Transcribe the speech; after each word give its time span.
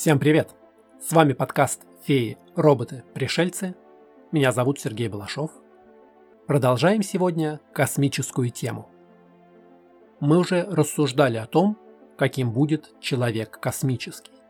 Всем 0.00 0.20
привет! 0.20 0.54
С 1.00 1.10
вами 1.12 1.32
подкаст 1.32 1.82
«Феи, 2.04 2.38
роботы, 2.54 3.02
пришельцы». 3.14 3.74
Меня 4.30 4.52
зовут 4.52 4.78
Сергей 4.78 5.08
Балашов. 5.08 5.50
Продолжаем 6.46 7.02
сегодня 7.02 7.58
космическую 7.72 8.50
тему. 8.50 8.88
Мы 10.20 10.38
уже 10.38 10.62
рассуждали 10.70 11.36
о 11.36 11.46
том, 11.46 11.76
каким 12.16 12.52
будет 12.52 12.94
человек 13.00 13.58
космический. 13.58 14.40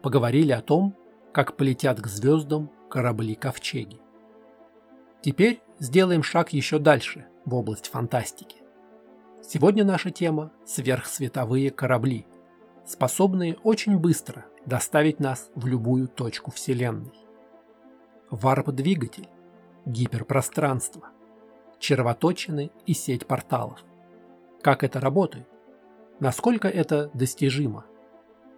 Поговорили 0.00 0.52
о 0.52 0.62
том, 0.62 0.96
как 1.34 1.58
полетят 1.58 2.00
к 2.00 2.06
звездам 2.06 2.70
корабли-ковчеги. 2.88 4.00
Теперь 5.20 5.60
сделаем 5.80 6.22
шаг 6.22 6.54
еще 6.54 6.78
дальше 6.78 7.26
в 7.44 7.54
область 7.54 7.88
фантастики. 7.88 8.62
Сегодня 9.42 9.84
наша 9.84 10.10
тема– 10.10 10.50
сверхсветовые 10.64 11.70
корабли– 11.70 12.26
способные 12.86 13.56
очень 13.62 13.98
быстро 13.98 14.46
доставить 14.64 15.20
нас 15.20 15.50
в 15.54 15.66
любую 15.66 16.08
точку 16.08 16.50
Вселенной. 16.50 17.12
Варп-двигатель, 18.30 19.28
гиперпространство, 19.84 21.08
червоточины 21.78 22.70
и 22.86 22.94
сеть 22.94 23.26
порталов. 23.26 23.80
Как 24.62 24.82
это 24.82 25.00
работает? 25.00 25.46
Насколько 26.18 26.68
это 26.68 27.10
достижимо? 27.12 27.84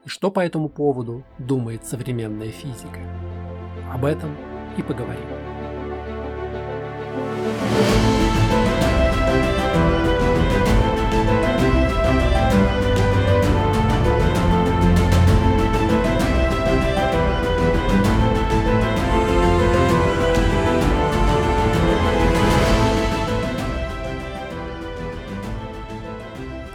И 0.04 0.08
что 0.08 0.30
по 0.30 0.40
этому 0.40 0.68
поводу 0.68 1.24
думает 1.38 1.84
современная 1.84 2.50
физика? 2.50 3.00
Об 3.92 4.04
этом 4.04 4.36
и 4.76 4.82
поговорим. 4.82 5.47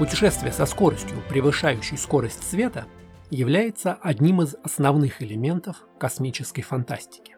Путешествие 0.04 0.52
со 0.52 0.66
скоростью, 0.66 1.24
превышающей 1.30 1.96
скорость 1.96 2.44
света, 2.44 2.88
является 3.30 3.94
одним 3.94 4.42
из 4.42 4.54
основных 4.62 5.22
элементов 5.24 5.88
космической 5.98 6.62
фантастики. 6.62 7.38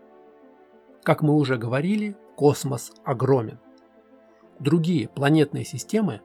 Как 1.04 1.22
мы 1.22 1.36
уже 1.36 1.58
говорили, 1.58 2.18
космос 2.36 2.92
огромен. 3.04 3.60
Другие 4.58 5.08
планетные 5.08 5.64
системы 5.64 6.22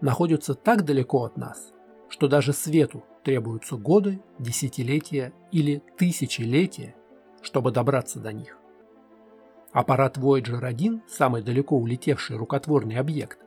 находятся 0.00 0.54
так 0.54 0.84
далеко 0.84 1.26
от 1.26 1.36
нас, 1.36 1.72
что 2.08 2.26
даже 2.26 2.52
свету 2.52 3.04
требуются 3.22 3.76
годы, 3.76 4.20
десятилетия 4.40 5.32
или 5.52 5.80
тысячелетия, 5.96 6.96
чтобы 7.40 7.70
добраться 7.70 8.18
до 8.18 8.32
них. 8.32 8.58
Аппарат 9.70 10.18
Voyager 10.18 10.60
1, 10.64 11.02
самый 11.06 11.42
далеко 11.42 11.78
улетевший 11.78 12.36
рукотворный 12.36 12.96
объект, 12.96 13.38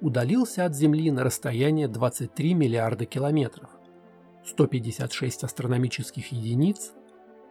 удалился 0.00 0.64
от 0.64 0.74
Земли 0.74 1.10
на 1.10 1.24
расстояние 1.24 1.88
23 1.88 2.54
миллиарда 2.54 3.06
километров, 3.06 3.70
156 4.44 5.44
астрономических 5.44 6.32
единиц 6.32 6.92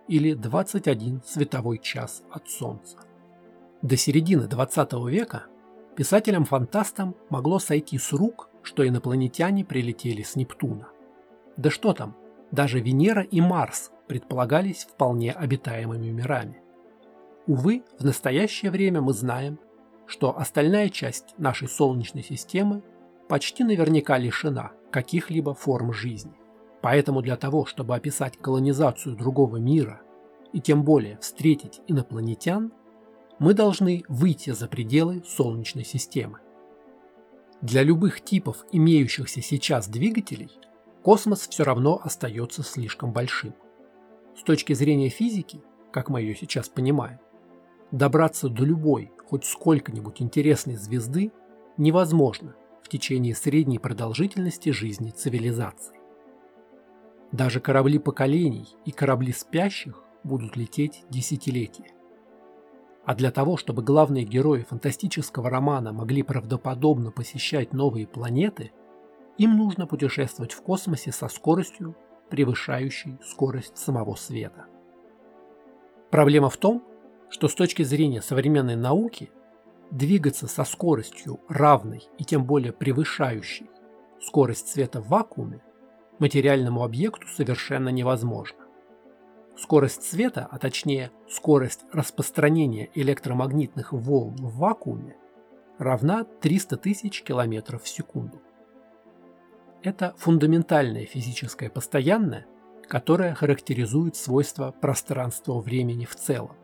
или 0.08 0.34
21 0.34 1.22
световой 1.26 1.80
час 1.80 2.24
от 2.32 2.50
Солнца. 2.50 2.98
До 3.82 3.98
середины 3.98 4.48
20 4.48 4.94
века 5.10 5.46
писателям-фантастам 5.96 7.16
могло 7.30 7.60
сойти 7.60 7.98
с 7.98 8.14
рук, 8.14 8.50
что 8.62 8.88
инопланетяне 8.88 9.66
прилетели 9.66 10.24
с 10.24 10.36
Нептуна. 10.36 10.88
Да 11.58 11.70
что 11.70 11.94
там, 11.94 12.16
даже 12.52 12.80
Венера 12.80 13.24
и 13.24 13.42
Марс 13.42 13.92
предполагались 14.08 14.86
вполне 14.86 15.32
обитаемыми 15.32 16.10
мирами. 16.10 16.62
Увы, 17.46 17.84
в 18.00 18.06
настоящее 18.06 18.72
время 18.72 19.02
мы 19.02 19.14
знаем, 19.14 19.60
что 20.06 20.38
остальная 20.38 20.90
часть 20.90 21.34
нашей 21.38 21.68
Солнечной 21.68 22.24
системы 22.24 22.84
почти 23.28 23.64
наверняка 23.64 24.18
лишена 24.18 24.72
каких-либо 24.92 25.54
форм 25.54 25.94
жизни. 25.94 26.34
Поэтому 26.82 27.22
для 27.22 27.38
того, 27.38 27.66
чтобы 27.66 27.96
описать 27.96 28.38
колонизацию 28.38 29.16
другого 29.16 29.58
мира 29.58 30.02
и 30.52 30.60
тем 30.60 30.84
более 30.84 31.18
встретить 31.20 31.82
инопланетян, 31.88 32.74
мы 33.40 33.54
должны 33.54 34.04
выйти 34.10 34.52
за 34.52 34.68
пределы 34.68 35.24
Солнечной 35.26 35.86
системы. 35.86 36.40
Для 37.62 37.82
любых 37.84 38.22
типов 38.22 38.66
имеющихся 38.74 39.42
сейчас 39.42 39.88
двигателей 39.88 40.52
космос 41.02 41.48
все 41.48 41.64
равно 41.64 42.00
остается 42.04 42.62
слишком 42.62 43.14
большим. 43.14 43.56
С 44.38 44.44
точки 44.44 44.74
зрения 44.74 45.08
физики, 45.08 45.64
как 45.92 46.10
мы 46.10 46.22
ее 46.22 46.36
сейчас 46.36 46.68
понимаем, 46.68 47.20
добраться 47.92 48.50
до 48.50 48.66
любой 48.66 49.13
хоть 49.26 49.46
сколько-нибудь 49.46 50.22
интересной 50.22 50.76
звезды 50.76 51.32
невозможно 51.78 52.56
в 52.84 52.90
течение 52.90 53.36
средней 53.36 53.80
продолжительности 53.80 54.70
жизни 54.70 55.10
цивилизации. 55.10 55.98
Даже 57.32 57.60
корабли 57.60 57.98
поколений 57.98 58.68
и 58.86 58.92
корабли 58.92 59.34
спящих 59.34 60.04
будут 60.24 60.56
лететь 60.56 61.04
десятилетия. 61.10 61.92
А 63.06 63.16
для 63.16 63.32
того, 63.32 63.58
чтобы 63.58 63.82
главные 63.82 64.24
герои 64.24 64.62
фантастического 64.62 65.50
романа 65.50 65.92
могли 65.92 66.24
правдоподобно 66.24 67.12
посещать 67.12 67.74
новые 67.74 68.08
планеты, 68.08 68.72
им 69.38 69.58
нужно 69.58 69.88
путешествовать 69.88 70.54
в 70.54 70.62
космосе 70.62 71.12
со 71.12 71.28
скоростью, 71.28 71.96
превышающей 72.30 73.18
скорость 73.26 73.78
самого 73.78 74.16
света. 74.16 74.68
Проблема 76.12 76.50
в 76.50 76.58
том, 76.58 76.84
что 77.34 77.48
с 77.48 77.56
точки 77.56 77.82
зрения 77.82 78.22
современной 78.22 78.76
науки 78.76 79.32
двигаться 79.90 80.48
со 80.48 80.64
скоростью 80.64 81.40
равной 81.50 82.04
и 82.20 82.24
тем 82.24 82.46
более 82.46 82.72
превышающей 82.72 83.72
скорость 84.22 84.68
света 84.68 85.02
в 85.02 85.08
вакууме 85.08 85.64
материальному 86.20 86.84
объекту 86.84 87.28
совершенно 87.28 87.90
невозможно. 87.90 88.60
Скорость 89.58 90.04
света, 90.04 90.48
а 90.52 90.60
точнее 90.60 91.12
скорость 91.28 91.86
распространения 91.92 92.92
электромагнитных 92.94 93.94
волн 93.94 94.36
в 94.36 94.60
вакууме, 94.60 95.16
равна 95.80 96.26
300 96.26 96.78
тысяч 96.78 97.24
километров 97.24 97.82
в 97.82 97.88
секунду. 97.88 98.44
Это 99.82 100.14
фундаментальное 100.20 101.08
физическое 101.08 101.72
постоянное, 101.72 102.46
которое 102.88 103.34
характеризует 103.34 104.16
свойства 104.16 104.70
пространства-времени 104.70 106.06
в 106.06 106.16
целом. 106.16 106.56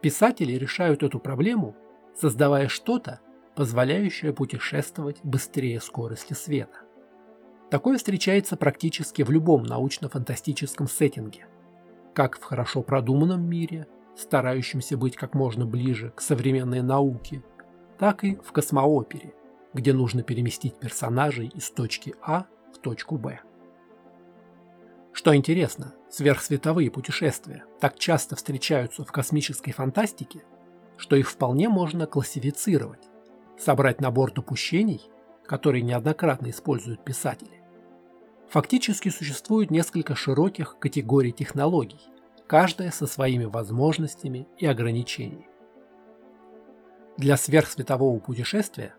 Писатели 0.00 0.52
решают 0.52 1.02
эту 1.02 1.18
проблему, 1.18 1.76
создавая 2.14 2.68
что-то, 2.68 3.20
позволяющее 3.56 4.32
путешествовать 4.32 5.18
быстрее 5.24 5.80
скорости 5.80 6.34
света. 6.34 6.78
Такое 7.70 7.98
встречается 7.98 8.56
практически 8.56 9.22
в 9.22 9.30
любом 9.30 9.64
научно-фантастическом 9.64 10.86
сеттинге, 10.86 11.46
как 12.14 12.38
в 12.38 12.44
хорошо 12.44 12.82
продуманном 12.82 13.44
мире, 13.44 13.88
старающемся 14.16 14.96
быть 14.96 15.16
как 15.16 15.34
можно 15.34 15.66
ближе 15.66 16.12
к 16.14 16.20
современной 16.20 16.82
науке, 16.82 17.42
так 17.98 18.24
и 18.24 18.36
в 18.36 18.52
космоопере, 18.52 19.34
где 19.74 19.92
нужно 19.92 20.22
переместить 20.22 20.78
персонажей 20.78 21.48
из 21.48 21.70
точки 21.70 22.14
А 22.22 22.46
в 22.72 22.78
точку 22.78 23.18
Б. 23.18 23.40
Что 25.28 25.36
интересно, 25.36 25.92
сверхсветовые 26.08 26.90
путешествия 26.90 27.66
так 27.80 27.98
часто 27.98 28.34
встречаются 28.34 29.04
в 29.04 29.12
космической 29.12 29.72
фантастике, 29.72 30.42
что 30.96 31.16
их 31.16 31.28
вполне 31.28 31.68
можно 31.68 32.06
классифицировать, 32.06 33.10
собрать 33.58 34.00
набор 34.00 34.32
допущений, 34.32 35.02
которые 35.44 35.82
неоднократно 35.82 36.48
используют 36.48 37.04
писатели. 37.04 37.62
Фактически 38.48 39.10
существует 39.10 39.70
несколько 39.70 40.14
широких 40.14 40.78
категорий 40.78 41.32
технологий, 41.32 42.00
каждая 42.46 42.90
со 42.90 43.06
своими 43.06 43.44
возможностями 43.44 44.48
и 44.56 44.64
ограничениями. 44.64 45.46
Для 47.18 47.36
сверхсветового 47.36 48.18
путешествия 48.18 48.94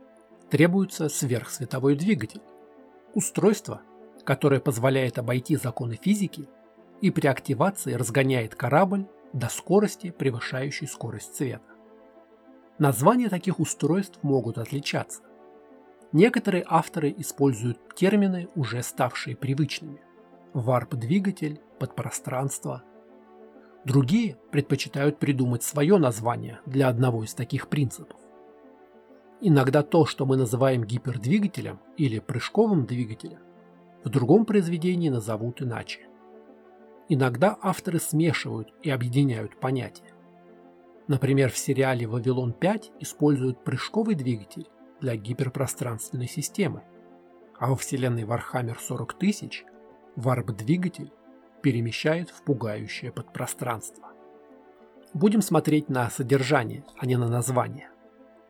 требуется 0.52 1.10
сверхсветовой 1.10 1.96
двигатель, 1.96 2.44
устройство, 3.16 3.82
которое 4.24 4.60
позволяет 4.60 5.18
обойти 5.18 5.56
законы 5.56 6.00
физики 6.02 6.48
и 7.02 7.12
при 7.12 7.28
активации 7.28 7.94
разгоняет 7.94 8.56
корабль 8.56 9.08
до 9.34 9.48
скорости, 9.50 10.12
превышающей 10.12 10.88
скорость 10.88 11.36
света. 11.36 11.64
Названия 12.78 13.30
таких 13.30 13.60
устройств 13.60 14.20
могут 14.22 14.58
отличаться. 14.58 15.22
Некоторые 16.12 16.64
авторы 16.68 17.14
используют 17.18 17.96
термины, 17.96 18.48
уже 18.56 18.82
ставшие 18.82 19.36
привычными. 19.36 20.02
Варп-двигатель, 20.54 21.60
подпространство. 21.78 22.84
Другие 23.86 24.38
предпочитают 24.52 25.20
придумать 25.20 25.64
свое 25.64 25.98
название 25.98 26.60
для 26.66 26.88
одного 26.88 27.24
из 27.24 27.34
таких 27.34 27.68
принципов. 27.68 28.18
Иногда 29.42 29.84
то, 29.84 30.06
что 30.06 30.26
мы 30.26 30.36
называем 30.36 30.84
гипердвигателем 30.84 31.80
или 31.96 32.20
прыжковым 32.20 32.86
двигателем, 32.86 33.40
в 34.04 34.10
другом 34.10 34.46
произведении 34.46 35.10
назовут 35.10 35.62
иначе. 35.62 36.02
иногда 37.12 37.58
авторы 37.62 38.00
смешивают 38.00 38.72
и 38.84 38.92
объединяют 38.92 39.60
понятия. 39.60 40.14
Например, 41.08 41.50
в 41.50 41.58
сериале 41.58 42.06
«Вавилон 42.06 42.54
5» 42.58 42.92
используют 43.00 43.64
прыжковый 43.64 44.14
двигатель 44.14 44.68
для 45.02 45.16
гиперпространственной 45.16 46.28
системы, 46.28 46.84
а 47.58 47.70
во 47.70 47.76
вселенной 47.76 48.24
Warhammer 48.24 48.78
40 48.80 49.14
тысяч 49.18 49.66
варп-двигатель 50.16 51.12
перемещает 51.64 52.30
в 52.30 52.44
пугающее 52.44 53.12
подпространство. 53.12 54.10
Будем 55.14 55.42
смотреть 55.42 55.90
на 55.90 56.10
содержание, 56.12 56.86
а 56.98 57.08
не 57.08 57.18
на 57.18 57.28
название. 57.28 57.90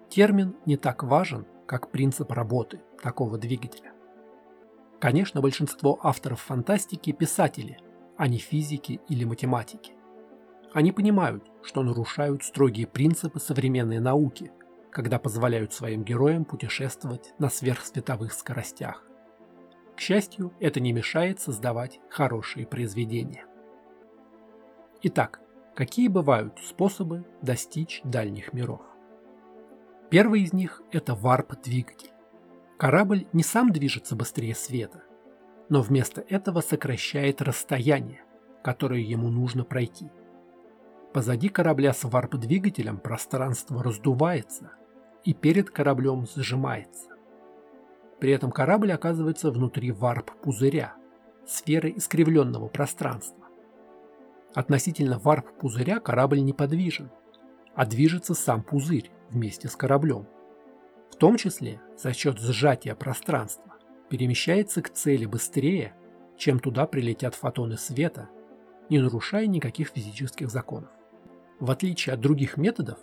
Термин 0.10 0.58
не 0.66 0.76
так 0.76 1.04
важен, 1.04 1.46
как 1.66 1.92
принцип 1.92 2.30
работы 2.32 2.82
такого 3.02 3.38
двигателя. 3.38 3.94
Конечно, 5.00 5.40
большинство 5.40 5.98
авторов 6.04 6.42
фантастики– 6.42 7.12
писатели, 7.14 7.80
а 8.18 8.28
не 8.28 8.38
физики 8.38 9.00
или 9.08 9.24
математики. 9.24 9.94
Они 10.74 10.92
понимают, 10.92 11.50
что 11.64 11.84
нарушают 11.84 12.44
строгие 12.44 12.86
принципы 12.86 13.40
современной 13.40 14.00
науки, 14.00 14.52
когда 14.92 15.18
позволяют 15.18 15.74
своим 15.74 16.04
героям 16.04 16.44
путешествовать 16.44 17.34
на 17.40 17.50
сверхсветовых 17.50 18.34
скоростях. 18.34 19.06
К 19.96 20.02
счастью, 20.02 20.54
это 20.60 20.80
не 20.80 20.92
мешает 20.92 21.40
создавать 21.40 22.00
хорошие 22.10 22.68
произведения. 22.68 23.46
Итак, 25.02 25.40
какие 25.76 26.10
бывают 26.10 26.60
способы 26.60 27.26
достичь 27.42 28.02
дальних 28.04 28.52
миров? 28.52 28.82
Первый 30.10 30.42
из 30.42 30.52
них– 30.52 30.82
это 30.92 31.16
варп-двигатель. 31.16 32.12
Корабль 32.80 33.28
не 33.34 33.44
сам 33.44 33.74
движется 33.74 34.16
быстрее 34.16 34.56
света, 34.56 35.04
но 35.68 35.82
вместо 35.82 36.22
этого 36.22 36.62
сокращает 36.62 37.42
расстояние, 37.42 38.24
которое 38.64 39.02
ему 39.02 39.28
нужно 39.28 39.66
пройти. 39.66 40.10
Позади 41.14 41.50
корабля 41.50 41.92
с 41.92 42.06
варп-двигателем 42.06 42.98
пространство 42.98 43.84
раздувается 43.84 44.72
и 45.26 45.34
перед 45.34 45.70
кораблем 45.70 46.26
сжимается. 46.34 47.10
При 48.22 48.32
этом 48.32 48.50
корабль 48.50 48.94
оказывается 48.94 49.52
внутри 49.52 49.92
варп-пузыря, 49.92 50.94
сферы 51.46 51.92
искривленного 51.98 52.70
пространства. 52.70 53.44
Относительно 54.56 55.20
варп-пузыря 55.20 56.00
корабль 56.00 56.42
неподвижен, 56.42 57.12
а 57.76 57.86
движется 57.86 58.34
сам 58.34 58.64
пузырь 58.64 59.12
вместе 59.30 59.68
с 59.68 59.76
кораблем. 59.76 60.28
В 61.12 61.16
том 61.16 61.38
числе 61.38 61.82
за 61.98 62.14
счет 62.14 62.40
сжатия 62.40 62.96
пространства 62.96 63.76
перемещается 64.10 64.82
к 64.82 64.90
цели 64.90 65.26
быстрее, 65.26 65.94
чем 66.38 66.60
туда 66.60 66.88
прилетят 66.88 67.36
фотоны 67.36 67.78
света, 67.78 68.30
не 68.90 69.00
нарушая 69.00 69.46
никаких 69.48 69.90
физических 69.90 70.50
законов. 70.50 70.90
В 71.60 71.72
отличие 71.72 72.14
от 72.14 72.22
других 72.22 72.58
методов, 72.58 72.98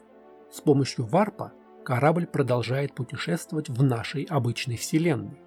с 0.50 0.60
помощью 0.60 1.04
варпа 1.04 1.52
корабль 1.84 2.26
продолжает 2.26 2.94
путешествовать 2.94 3.68
в 3.68 3.82
нашей 3.82 4.24
обычной 4.24 4.76
Вселенной, 4.76 5.40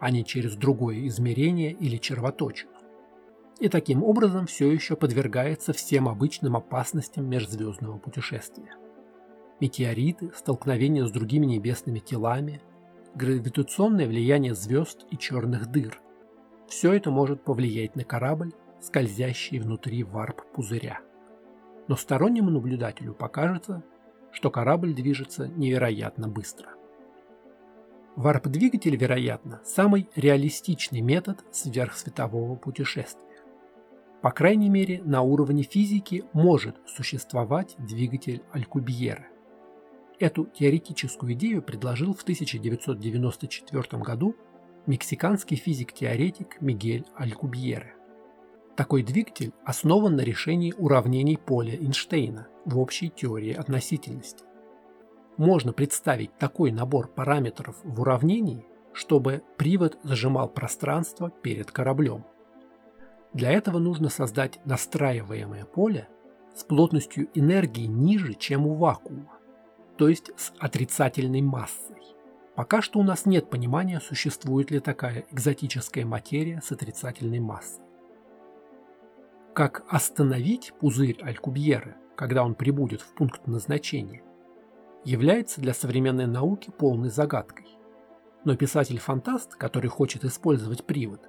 а 0.00 0.10
не 0.10 0.24
через 0.24 0.56
другое 0.56 1.06
измерение 1.06 1.72
или 1.72 1.96
червоточину. 1.96 2.72
И 3.60 3.68
таким 3.68 4.04
образом 4.04 4.46
все 4.46 4.70
еще 4.70 4.96
подвергается 4.96 5.72
всем 5.72 6.08
обычным 6.08 6.56
опасностям 6.56 7.26
межзвездного 7.26 7.98
путешествия. 7.98 8.76
Метеориты, 9.60 10.32
столкновения 10.34 11.06
с 11.06 11.10
другими 11.10 11.46
небесными 11.46 11.98
телами, 11.98 12.60
гравитационное 13.14 14.06
влияние 14.06 14.54
звезд 14.54 15.06
и 15.10 15.16
черных 15.16 15.70
дыр– 15.70 16.00
все 16.68 16.92
это 16.92 17.10
может 17.10 17.42
повлиять 17.42 17.96
на 17.96 18.04
корабль, 18.04 18.52
скользящий 18.80 19.58
внутри 19.58 20.02
варп-пузыря. 20.02 20.98
Но 21.88 21.96
стороннему 21.96 22.50
наблюдателю 22.50 23.14
покажется, 23.14 23.84
что 24.32 24.50
корабль 24.50 24.92
движется 24.92 25.46
невероятно 25.48 26.28
быстро. 26.28 26.70
Варп-двигатель, 28.16 28.96
вероятно, 28.96 29.60
самый 29.64 30.08
реалистичный 30.16 31.00
метод 31.00 31.44
сверхсветового 31.52 32.56
путешествия. 32.56 33.24
По 34.22 34.30
крайней 34.30 34.70
мере, 34.70 35.02
на 35.04 35.22
уровне 35.22 35.62
физики 35.62 36.24
может 36.32 36.76
существовать 36.86 37.76
двигатель 37.78 38.42
Алькубьера. 38.52 39.26
Эту 40.18 40.46
теоретическую 40.46 41.34
идею 41.34 41.62
предложил 41.62 42.14
в 42.14 42.22
1994 42.22 44.02
году 44.02 44.34
мексиканский 44.86 45.56
физик-теоретик 45.56 46.60
Мигель 46.62 47.04
Алькубьере. 47.16 47.94
Такой 48.76 49.02
двигатель 49.02 49.52
основан 49.64 50.16
на 50.16 50.22
решении 50.22 50.72
уравнений 50.72 51.36
поля 51.36 51.74
Эйнштейна 51.74 52.48
в 52.64 52.78
общей 52.78 53.10
теории 53.10 53.52
относительности. 53.52 54.44
Можно 55.36 55.74
представить 55.74 56.36
такой 56.38 56.72
набор 56.72 57.08
параметров 57.08 57.76
в 57.84 58.00
уравнении, 58.00 58.64
чтобы 58.94 59.42
привод 59.58 59.98
зажимал 60.02 60.48
пространство 60.48 61.30
перед 61.30 61.70
кораблем. 61.70 62.24
Для 63.34 63.50
этого 63.50 63.78
нужно 63.78 64.08
создать 64.08 64.60
настраиваемое 64.64 65.66
поле 65.66 66.08
с 66.54 66.64
плотностью 66.64 67.28
энергии 67.34 67.84
ниже, 67.84 68.32
чем 68.32 68.66
у 68.66 68.74
вакуума, 68.76 69.35
то 69.96 70.08
есть 70.08 70.30
с 70.36 70.52
отрицательной 70.58 71.42
массой. 71.42 71.96
Пока 72.54 72.80
что 72.80 72.98
у 72.98 73.02
нас 73.02 73.26
нет 73.26 73.50
понимания, 73.50 74.00
существует 74.00 74.70
ли 74.70 74.80
такая 74.80 75.26
экзотическая 75.30 76.04
материя 76.04 76.62
с 76.64 76.72
отрицательной 76.72 77.40
массой. 77.40 77.84
Как 79.54 79.84
остановить 79.88 80.72
пузырь 80.80 81.18
Алькубьеры, 81.22 81.96
когда 82.14 82.44
он 82.44 82.54
прибудет 82.54 83.02
в 83.02 83.14
пункт 83.14 83.46
назначения, 83.46 84.22
является 85.04 85.60
для 85.60 85.72
современной 85.72 86.26
науки 86.26 86.70
полной 86.70 87.10
загадкой. 87.10 87.66
Но 88.44 88.56
писатель-фантаст, 88.56 89.54
который 89.54 89.88
хочет 89.88 90.24
использовать 90.24 90.84
привод, 90.84 91.28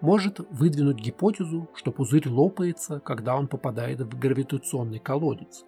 может 0.00 0.40
выдвинуть 0.50 0.98
гипотезу, 0.98 1.68
что 1.74 1.92
пузырь 1.92 2.28
лопается, 2.28 3.00
когда 3.00 3.36
он 3.36 3.48
попадает 3.48 4.00
в 4.00 4.18
гравитационный 4.18 4.98
колодец, 4.98 5.64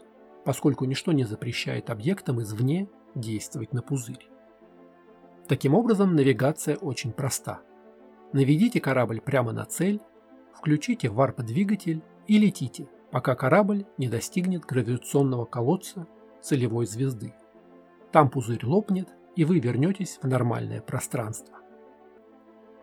поскольку 0.46 0.84
ничто 0.84 1.10
не 1.10 1.25
запрещает 1.25 1.90
объектам 1.90 2.40
извне 2.40 2.88
действовать 3.16 3.72
на 3.72 3.82
пузырь. 3.82 4.31
Таким 5.48 5.75
образом, 5.75 6.14
навигация 6.14 6.76
очень 6.76 7.12
проста. 7.12 7.62
Наведите 8.32 8.81
корабль 8.81 9.20
прямо 9.20 9.50
на 9.50 9.64
цель 9.64 10.00
включите 10.54 11.08
варп-двигатель 11.08 12.00
и 12.28 12.38
летите, 12.38 12.88
пока 13.10 13.34
корабль 13.34 13.87
не 13.99 14.09
достигнет 14.09 14.64
гравитационного 14.64 15.47
колодца 15.47 16.06
целевой 16.40 16.87
звезды. 16.87 17.35
Там 18.12 18.30
пузырь 18.30 18.64
лопнет, 18.64 19.09
и 19.35 19.44
вы 19.44 19.59
вернетесь 19.59 20.20
в 20.23 20.28
нормальное 20.28 20.80
пространство. 20.80 21.56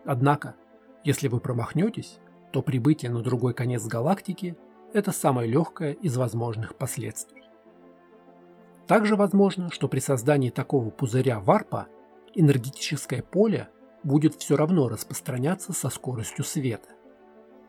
Однако, 0.04 0.54
если 1.02 1.28
вы 1.28 1.40
промахнетесь, 1.40 2.18
то 2.52 2.60
прибытие 2.60 3.10
на 3.10 3.22
другой 3.22 3.54
конец 3.54 3.86
галактики– 3.86 4.54
это 4.92 5.12
самое 5.12 5.50
легкое 5.50 5.92
из 5.92 6.14
возможных 6.18 6.76
последствий. 6.76 7.43
Также 8.86 9.16
возможно, 9.16 9.70
что 9.70 9.88
при 9.88 10.00
создании 10.00 10.50
такого 10.50 10.90
пузыря 10.90 11.40
варпа 11.40 11.88
энергетическое 12.34 13.22
поле 13.22 13.68
будет 14.02 14.34
все 14.34 14.56
равно 14.56 14.88
распространяться 14.88 15.72
со 15.72 15.88
скоростью 15.88 16.44
света. 16.44 16.90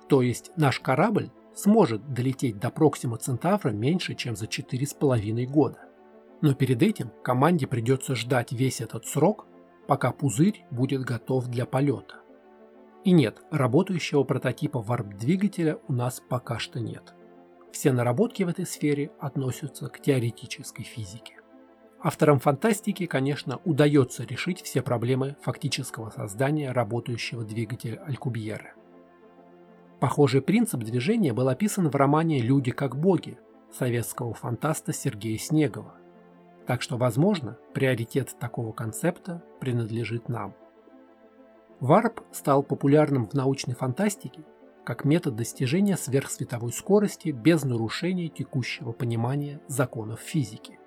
То 0.09 0.21
есть 0.21 0.51
наш 0.57 0.79
корабль 0.79 1.31
сможет 1.55 2.13
долететь 2.13 2.59
до 2.59 2.69
Проксима 2.69 3.17
Центавра 3.17 3.69
меньше, 3.71 4.13
чем 4.13 4.35
за 4.35 4.45
4,5 4.45 5.45
года. 5.45 5.79
Но 6.41 6.53
перед 6.53 6.83
этим 6.83 7.11
команде 7.23 7.65
придется 7.65 8.13
ждать 8.13 8.51
весь 8.51 8.81
этот 8.81 9.05
срок, 9.05 9.47
пока 9.87 10.11
пузырь 10.11 10.65
будет 10.69 11.01
готов 11.01 11.47
для 11.47 11.65
полета. 11.65 12.15
И 13.05 13.11
нет, 13.11 13.41
работающего 13.51 14.23
прототипа 14.23 14.81
варп-двигателя 14.81 15.79
у 15.87 15.93
нас 15.93 16.21
пока 16.27 16.59
что 16.59 16.79
нет. 16.79 17.13
Все 17.75 17.91
наработки 17.91 18.43
в 18.43 18.47
этой 18.47 18.65
сфере 18.65 19.11
относятся 19.19 19.89
к 19.89 19.99
теоретической 19.99 20.85
физике. 20.85 21.41
Авторам 22.01 22.39
фантастики, 22.39 23.05
конечно, 23.05 23.59
удается 23.65 24.23
решить 24.23 24.61
все 24.61 24.81
проблемы 24.81 25.35
фактического 25.41 26.09
создания 26.09 26.71
работающего 26.71 27.43
двигателя 27.43 28.01
Алькубьеры– 28.07 28.73
Похожий 29.99 30.41
принцип 30.41 30.81
движения 30.81 31.33
был 31.33 31.49
описан 31.49 31.89
в 31.89 31.95
романе 31.95 32.39
«Люди 32.39 32.71
как 32.71 32.95
боги» 32.95 33.39
советского 33.71 34.33
фантаста 34.33 34.93
Сергея 34.93 35.37
Снегова. 35.37 35.95
Так 36.67 36.81
что, 36.81 36.97
возможно, 36.97 37.57
приоритет 37.73 38.35
такого 38.39 38.71
концепта 38.71 39.41
принадлежит 39.59 40.29
нам. 40.29 40.53
Варп 41.79 42.21
стал 42.31 42.61
популярным 42.61 43.25
в 43.25 43.33
научной 43.33 43.73
фантастике 43.73 44.43
как 44.85 45.03
метод 45.03 45.35
достижения 45.35 45.97
сверхсветовой 45.97 46.71
скорости 46.71 47.29
без 47.29 47.63
нарушения 47.63 48.29
текущего 48.29 48.91
понимания 48.91 49.59
законов 49.67 50.19
физики. 50.19 50.79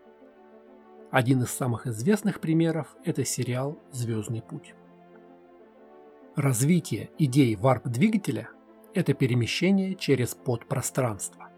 Один 1.11 1.43
из 1.43 1.51
самых 1.51 1.87
известных 1.87 2.41
примеров– 2.41 2.97
это 3.05 3.25
сериал 3.25 3.79
«Звездный 3.91 4.41
путь». 4.41 4.75
Развитие 6.37 7.11
идей 7.19 7.57
варп-двигателя– 7.57 8.51
это 8.95 9.15
перемещение 9.15 9.97
через 9.97 10.35
подпространство. 10.35 11.49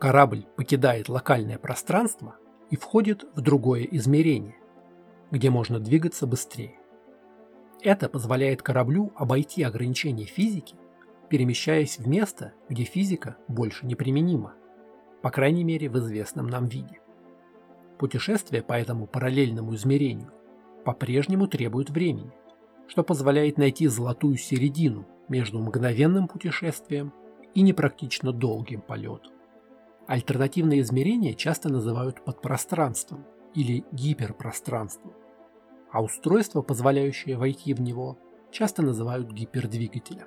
Корабль 0.00 0.46
покидает 0.56 1.10
локальное 1.10 1.58
пространство 1.58 2.36
и 2.70 2.76
входит 2.76 3.24
в 3.34 3.42
другое 3.42 3.82
измерение, 3.82 4.56
где 5.30 5.50
можно 5.50 5.78
двигаться 5.78 6.26
быстрее. 6.26 6.78
Это 7.82 8.08
позволяет 8.08 8.62
кораблю 8.62 9.12
обойти 9.16 9.62
ограничения 9.62 10.24
физики, 10.24 10.76
перемещаясь 11.28 11.98
в 11.98 12.06
место, 12.06 12.54
где 12.68 12.84
физика 12.84 13.36
больше 13.48 13.86
не 13.86 13.94
применима, 13.94 14.54
по 15.22 15.30
крайней 15.30 15.64
мере 15.64 15.88
в 15.88 15.98
известном 15.98 16.46
нам 16.46 16.66
виде. 16.66 17.00
Путешествие 17.98 18.62
по 18.62 18.74
этому 18.74 19.06
параллельному 19.06 19.74
измерению 19.74 20.32
по-прежнему 20.84 21.46
требует 21.46 21.90
времени, 21.90 22.32
что 22.86 23.02
позволяет 23.02 23.56
найти 23.56 23.86
золотую 23.86 24.36
середину 24.36 25.06
между 25.28 25.58
мгновенным 25.60 26.28
путешествием 26.28 27.12
и 27.54 27.62
непрактично 27.62 28.32
долгим 28.32 28.82
полетом. 28.82 29.32
Альтернативные 30.06 30.80
измерения 30.80 31.32
часто 31.32 31.70
называют 31.70 32.22
подпространством 32.24 33.24
или 33.54 33.84
гиперпространством, 33.92 35.14
а 35.90 36.02
устройство, 36.02 36.60
позволяющее 36.60 37.38
войти 37.38 37.72
в 37.72 37.80
него, 37.80 38.18
часто 38.50 38.82
называют 38.82 39.32
гипердвигателем. 39.32 40.26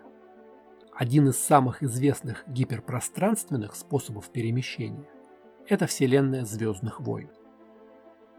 Один 0.98 1.30
из 1.30 1.38
самых 1.38 1.84
известных 1.84 2.44
гиперпространственных 2.48 3.76
способов 3.76 4.32
перемещения– 4.32 5.08
это 5.68 5.86
Вселенная 5.86 6.44
Звездных 6.44 7.02
войн. 7.02 7.30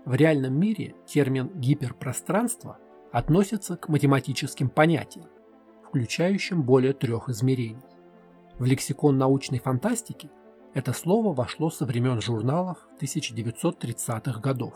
В 0.04 0.14
реальном 0.16 0.58
мире 0.58 0.96
термин 1.06 1.52
«гиперпространство» 1.54 2.80
относится 3.12 3.76
к 3.76 3.88
математическим 3.88 4.70
понятиям, 4.70 5.28
включающим 5.86 6.64
более 6.64 6.94
трех 6.94 7.28
измерений. 7.28 7.78
В 8.58 8.64
лексикон 8.64 9.18
научной 9.18 9.60
фантастики 9.60 10.28
это 10.74 10.92
слово 10.92 11.32
вошло 11.32 11.70
со 11.70 11.86
времен 11.86 12.20
журналов 12.20 12.88
1930-х 13.00 14.40
годов. 14.40 14.74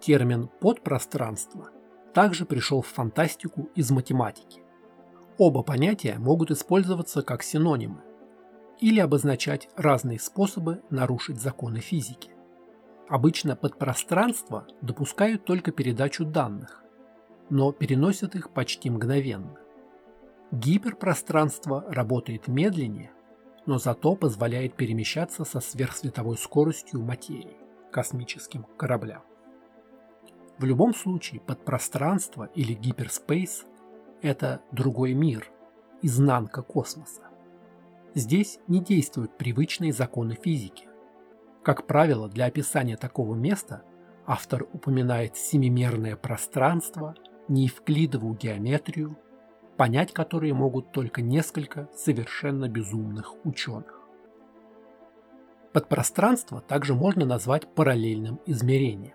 Термин 0.00 0.48
«подпространство» 0.62 1.68
также 2.14 2.46
пришел 2.46 2.80
в 2.80 2.86
фантастику 2.86 3.68
из 3.74 3.90
математики. 3.90 4.62
Оба 5.40 5.62
понятия 5.62 6.18
могут 6.18 6.50
использоваться 6.50 7.22
как 7.22 7.42
синонимы 7.42 8.02
или 8.78 9.00
обозначать 9.00 9.70
разные 9.74 10.20
способы 10.20 10.82
нарушить 10.90 11.40
законы 11.40 11.80
физики. 11.80 12.32
Обычно 13.08 13.56
подпространство 13.56 14.66
допускают 14.82 15.46
только 15.46 15.72
передачу 15.72 16.26
данных, 16.26 16.84
но 17.48 17.72
переносят 17.72 18.34
их 18.34 18.50
почти 18.50 18.90
мгновенно. 18.90 19.56
Гиперпространство 20.52 21.86
работает 21.88 22.46
медленнее, 22.46 23.12
но 23.64 23.78
зато 23.78 24.16
позволяет 24.16 24.76
перемещаться 24.76 25.46
со 25.46 25.60
сверхсветовой 25.60 26.36
скоростью 26.36 27.00
материи, 27.00 27.56
космическим 27.90 28.64
кораблям. 28.76 29.22
В 30.58 30.66
любом 30.66 30.94
случае 30.94 31.40
подпространство 31.40 32.50
или 32.54 32.74
гиперспейс– 32.74 33.64
это 34.22 34.62
другой 34.72 35.14
мир, 35.14 35.50
изнанка 36.02 36.62
космоса. 36.62 37.22
Здесь 38.14 38.58
не 38.66 38.80
действуют 38.80 39.36
привычные 39.36 39.92
законы 39.92 40.34
физики, 40.34 40.90
как 41.62 41.86
правило, 41.86 42.28
для 42.28 42.46
описания 42.46 42.96
такого 42.96 43.34
места 43.34 43.82
автор 44.26 44.66
упоминает 44.72 45.36
семимерное 45.36 46.16
пространство, 46.16 47.14
неевклидовую 47.48 48.34
геометрию, 48.34 49.18
понять 49.76 50.12
которые 50.12 50.54
могут 50.54 50.92
только 50.92 51.20
несколько 51.20 51.88
совершенно 51.94 52.68
безумных 52.68 53.34
ученых. 53.44 54.00
Подпространство 55.72 56.60
также 56.60 56.94
можно 56.94 57.26
назвать 57.26 57.68
параллельным 57.74 58.40
измерением. 58.46 59.14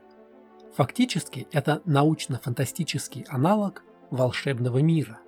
Фактически 0.75 1.47
это 1.51 1.81
научно-фантастический 1.85 3.25
аналог 3.29 3.83
волшебного 4.15 4.79
мира, 4.79 5.19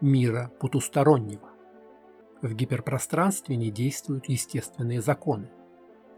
мира 0.00 0.50
потустороннего. 0.60 1.50
В 2.40 2.54
гиперпространстве 2.54 3.56
не 3.56 3.70
действуют 3.70 4.26
естественные 4.28 5.00
законы– 5.00 5.50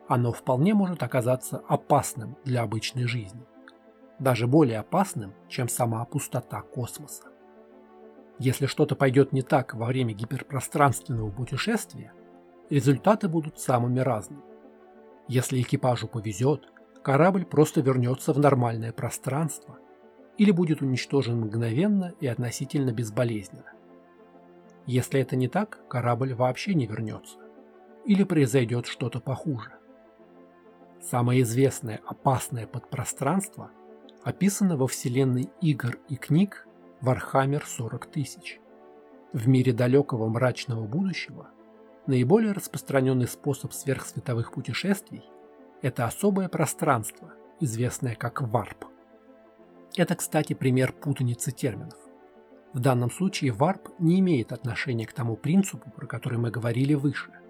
оно 0.07 0.33
вполне 0.33 0.75
может 0.75 1.03
оказаться 1.03 1.63
опасным 1.67 2.37
для 2.45 2.63
обычной 2.63 3.07
жизни. 3.07 3.43
Даже 4.19 4.47
более 4.47 4.81
опасным, 4.81 5.33
чем 5.49 5.69
сама 5.69 6.05
пустота 6.05 6.61
космоса. 6.61 7.25
Если 8.39 8.67
что-то 8.67 8.97
пойдет 8.97 9.33
не 9.33 9.43
так 9.43 9.75
во 9.75 9.87
время 9.87 10.13
гиперпространственного 10.13 11.31
путешествия, 11.31 12.13
результаты 12.69 13.29
будут 13.29 13.59
самыми 13.59 14.01
разными. 14.01 14.43
Если 15.27 15.63
экипажу 15.63 16.07
повезет, 16.07 16.69
корабль 17.03 17.47
просто 17.47 17.81
вернется 17.81 18.33
в 18.33 18.39
нормальное 18.39 18.93
пространство 18.93 19.79
или 20.39 20.51
будет 20.51 20.83
уничтожен 20.83 21.41
мгновенно 21.41 22.15
и 22.21 22.27
относительно 22.27 22.93
безболезненно. 22.93 23.73
Если 24.87 25.21
это 25.21 25.37
не 25.37 25.49
так, 25.49 25.81
корабль 25.89 26.35
вообще 26.35 26.75
не 26.75 26.87
вернется 26.87 27.39
или 28.05 28.23
произойдет 28.25 28.87
что-то 28.87 29.21
похуже. 29.21 29.73
Самое 31.01 31.43
известное 31.43 32.01
опасное 32.07 32.67
подпространство 32.67 33.71
описано 34.23 34.77
во 34.77 34.87
вселенной 34.87 35.51
игр 35.61 35.99
и 36.09 36.17
книг 36.17 36.67
Warhammer 37.03 37.63
40 37.65 38.07
тысяч. 38.07 38.61
В 39.33 39.49
мире 39.49 39.73
далекого 39.73 40.29
мрачного 40.29 40.87
будущего 40.87 41.49
наиболее 42.07 42.53
распространенный 42.53 43.27
способ 43.27 43.73
сверхсветовых 43.73 44.53
путешествий– 44.53 45.25
это 45.83 46.07
особое 46.07 46.49
пространство, 46.49 47.33
известное 47.61 48.15
как 48.15 48.41
варп. 48.43 48.87
Это, 49.97 50.17
кстати, 50.17 50.55
пример 50.55 50.93
путаницы 50.93 51.53
терминов. 51.53 51.99
В 52.73 52.81
данном 52.81 53.11
случае 53.11 53.53
варп 53.53 53.89
не 53.99 54.19
имеет 54.21 54.53
отношения 54.53 55.07
к 55.07 55.13
тому 55.13 55.37
принципу, 55.37 55.91
про 55.91 56.07
который 56.07 56.39
мы 56.39 56.51
говорили 56.51 56.95
выше– 56.95 57.31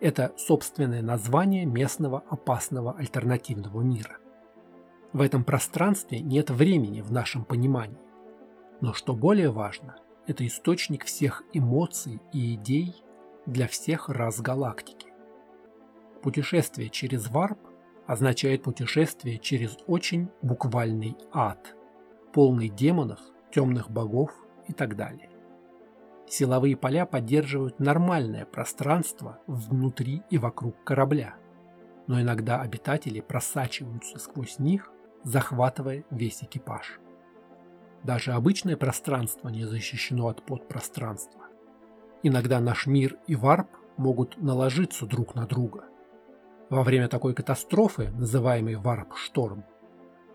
это 0.00 0.32
собственное 0.36 1.02
название 1.02 1.64
местного 1.64 2.22
опасного 2.28 2.96
альтернативного 2.96 3.80
мира. 3.80 4.18
В 5.12 5.20
этом 5.20 5.42
пространстве 5.42 6.20
нет 6.20 6.50
времени 6.50 7.00
в 7.00 7.10
нашем 7.10 7.44
понимании. 7.44 7.98
Но 8.80 8.92
что 8.92 9.14
более 9.14 9.50
важно, 9.50 9.96
это 10.26 10.46
источник 10.46 11.04
всех 11.04 11.42
эмоций 11.52 12.20
и 12.32 12.54
идей 12.54 13.02
для 13.46 13.66
всех 13.66 14.08
рас 14.08 14.40
галактики. 14.40 15.08
Путешествие 16.22 16.90
через 16.90 17.28
варп 17.28 17.58
означает 18.06 18.62
путешествие 18.62 19.38
через 19.38 19.78
очень 19.86 20.28
буквальный 20.42 21.16
ад, 21.32 21.74
полный 22.32 22.68
демонов, 22.68 23.20
темных 23.50 23.90
богов 23.90 24.32
и 24.66 24.72
так 24.72 24.96
далее. 24.96 25.30
Силовые 26.26 26.76
поля 26.76 27.06
поддерживают 27.06 27.80
нормальное 27.80 28.44
пространство 28.44 29.40
внутри 29.46 30.22
и 30.30 30.36
вокруг 30.36 30.82
корабля, 30.84 31.36
но 32.06 32.20
иногда 32.20 32.60
обитатели 32.60 33.20
просачиваются 33.20 34.18
сквозь 34.18 34.58
них, 34.58 34.90
захватывая 35.24 36.04
весь 36.10 36.42
экипаж. 36.42 37.00
Даже 38.02 38.32
обычное 38.32 38.76
пространство 38.76 39.48
не 39.48 39.64
защищено 39.64 40.28
от 40.28 40.44
подпространства. 40.44 41.42
Иногда 42.22 42.60
наш 42.60 42.86
мир 42.86 43.16
и 43.26 43.34
варп 43.34 43.68
могут 43.96 44.36
наложиться 44.36 45.06
друг 45.06 45.34
на 45.34 45.46
друга. 45.46 45.84
Во 46.70 46.82
время 46.82 47.08
такой 47.08 47.34
катастрофы, 47.34 48.10
называемой 48.10 48.76
варп-шторм, 48.76 49.64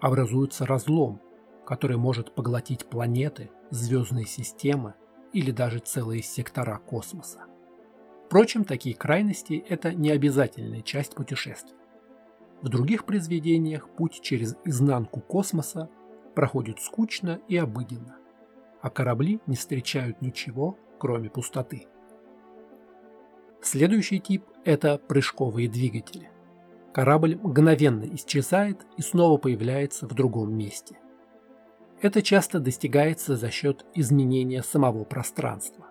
образуется 0.02 0.66
разлом, 0.66 1.22
который 1.66 1.98
может 1.98 2.34
поглотить 2.34 2.86
планеты, 2.86 3.50
звездные 3.70 4.26
системы 4.26 4.96
или 5.32 5.52
даже 5.52 5.80
целые 5.80 6.22
сектора 6.22 6.78
космоса. 6.78 7.46
Впрочем, 8.26 8.64
такие 8.64 8.96
крайности– 8.96 9.64
это 9.70 9.94
не 9.94 10.12
обязательная 10.12 10.82
часть 10.82 11.16
путешествия. 11.16 11.78
В 12.62 12.70
других 12.70 13.06
произведениях 13.06 13.90
путь 13.90 14.22
через 14.22 14.56
изнанку 14.64 15.20
космоса 15.20 15.90
проходит 16.34 16.80
скучно 16.80 17.42
и 17.48 17.58
обыденно, 17.58 18.16
а 18.82 18.90
корабли 18.90 19.40
не 19.48 19.56
встречают 19.56 20.22
ничего, 20.22 20.78
кроме 20.98 21.30
пустоты. 21.30 21.88
Следующий 23.62 24.20
тип– 24.20 24.46
это 24.66 24.98
прыжковые 24.98 25.70
двигатели. 25.70 26.30
Корабль 26.94 27.36
мгновенно 27.36 28.04
исчезает 28.14 28.86
и 28.98 29.02
снова 29.02 29.38
появляется 29.38 30.08
в 30.08 30.14
другом 30.14 30.54
месте. 30.56 30.98
Это 32.04 32.22
часто 32.22 32.60
достигается 32.60 33.38
за 33.38 33.50
счет 33.50 33.86
изменения 33.96 34.62
самого 34.62 35.06
пространства. 35.06 35.88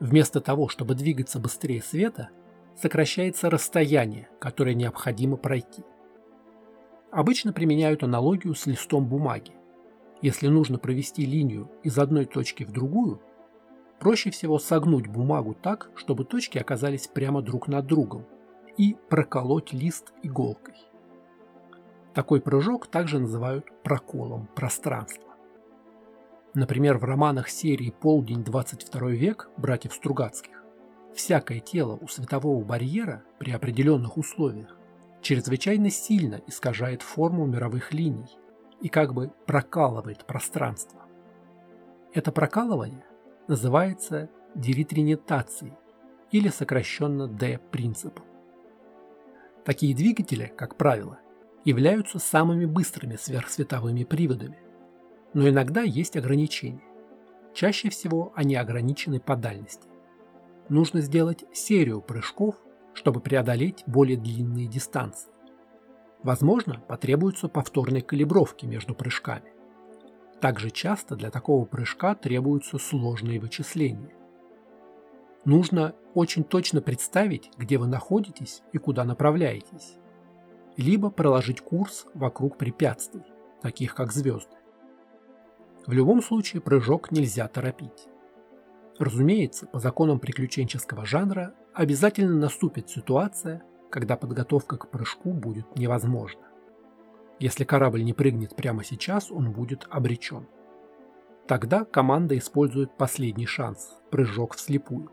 Вместо 0.00 0.40
того, 0.40 0.68
чтобы 0.68 0.96
двигаться 0.96 1.38
быстрее 1.38 1.82
света, 1.82 2.30
сокращается 2.76 3.48
расстояние, 3.48 4.28
которое 4.40 4.74
необходимо 4.74 5.36
пройти. 5.36 5.84
Обычно 7.12 7.52
применяют 7.52 8.02
аналогию 8.02 8.56
с 8.56 8.66
листом 8.66 9.06
бумаги. 9.06 9.52
Если 10.20 10.48
нужно 10.48 10.78
провести 10.78 11.24
линию 11.24 11.70
из 11.84 11.96
одной 11.96 12.24
точки 12.24 12.64
в 12.64 12.72
другую, 12.72 13.22
проще 14.00 14.32
всего 14.32 14.58
согнуть 14.58 15.06
бумагу 15.06 15.54
так, 15.54 15.92
чтобы 15.94 16.24
точки 16.24 16.58
оказались 16.58 17.06
прямо 17.06 17.40
друг 17.40 17.68
над 17.68 17.86
другом, 17.86 18.26
и 18.76 18.96
проколоть 19.08 19.72
лист 19.72 20.12
иголкой. 20.24 20.89
Такой 22.14 22.40
прыжок 22.40 22.88
также 22.88 23.18
называют 23.20 23.66
проколом 23.82 24.48
пространства. 24.54 25.30
Например, 26.54 26.98
в 26.98 27.04
романах 27.04 27.48
серии 27.48 27.90
«Полдень 27.90 28.42
22 28.42 29.10
век» 29.10 29.48
братьев 29.56 29.94
Стругацких 29.94 30.64
всякое 31.14 31.60
тело 31.60 31.98
у 32.00 32.08
светового 32.08 32.64
барьера 32.64 33.22
при 33.38 33.52
определенных 33.52 34.16
условиях 34.16 34.76
чрезвычайно 35.22 35.90
сильно 35.90 36.40
искажает 36.46 37.02
форму 37.02 37.46
мировых 37.46 37.92
линий 37.92 38.36
и 38.80 38.88
как 38.88 39.14
бы 39.14 39.32
прокалывает 39.46 40.24
пространство. 40.26 41.00
Это 42.12 42.32
прокалывание 42.32 43.04
называется 43.46 44.30
деритринитацией 44.56 45.74
или 46.32 46.48
сокращенно 46.48 47.28
D-принципом. 47.28 48.24
Такие 49.64 49.94
двигатели, 49.94 50.52
как 50.56 50.76
правило, 50.76 51.20
являются 51.64 52.18
самыми 52.18 52.64
быстрыми 52.64 53.16
сверхсветовыми 53.16 54.04
приводами, 54.04 54.58
но 55.34 55.48
иногда 55.48 55.82
есть 55.82 56.16
ограничения. 56.16 56.82
Чаще 57.54 57.90
всего 57.90 58.32
они 58.34 58.56
ограничены 58.56 59.20
по 59.20 59.36
дальности. 59.36 59.88
Нужно 60.68 61.00
сделать 61.00 61.44
серию 61.52 62.00
прыжков, 62.00 62.56
чтобы 62.94 63.20
преодолеть 63.20 63.82
более 63.86 64.16
длинные 64.16 64.66
дистанции. 64.66 65.30
Возможно, 66.22 66.80
потребуются 66.86 67.48
повторные 67.48 68.02
калибровки 68.02 68.66
между 68.66 68.94
прыжками. 68.94 69.52
Также 70.40 70.70
часто 70.70 71.16
для 71.16 71.30
такого 71.30 71.64
прыжка 71.64 72.14
требуются 72.14 72.78
сложные 72.78 73.40
вычисления. 73.40 74.14
Нужно 75.44 75.94
очень 76.14 76.44
точно 76.44 76.82
представить, 76.82 77.50
где 77.56 77.78
вы 77.78 77.86
находитесь 77.86 78.62
и 78.72 78.78
куда 78.78 79.04
направляетесь. 79.04 79.96
Либо 80.76 81.10
проложить 81.10 81.60
курс 81.60 82.06
вокруг 82.14 82.56
препятствий, 82.56 83.24
таких 83.60 83.94
как 83.94 84.12
звезды. 84.12 84.56
В 85.86 85.92
любом 85.92 86.22
случае 86.22 86.62
прыжок 86.62 87.10
нельзя 87.10 87.48
торопить. 87.48 88.08
Разумеется, 88.98 89.66
по 89.66 89.78
законам 89.78 90.20
приключенческого 90.20 91.06
жанра 91.06 91.54
обязательно 91.72 92.36
наступит 92.36 92.90
ситуация, 92.90 93.62
когда 93.90 94.16
подготовка 94.16 94.76
к 94.76 94.90
прыжку 94.90 95.32
будет 95.32 95.76
невозможна. 95.76 96.42
Если 97.38 97.64
корабль 97.64 98.04
не 98.04 98.12
прыгнет 98.12 98.54
прямо 98.54 98.84
сейчас, 98.84 99.30
он 99.30 99.52
будет 99.52 99.86
обречен. 99.90 100.46
Тогда 101.48 101.84
команда 101.84 102.36
использует 102.36 102.96
последний 102.96 103.46
шанс– 103.46 103.96
прыжок 104.10 104.54
вслепую. 104.54 105.10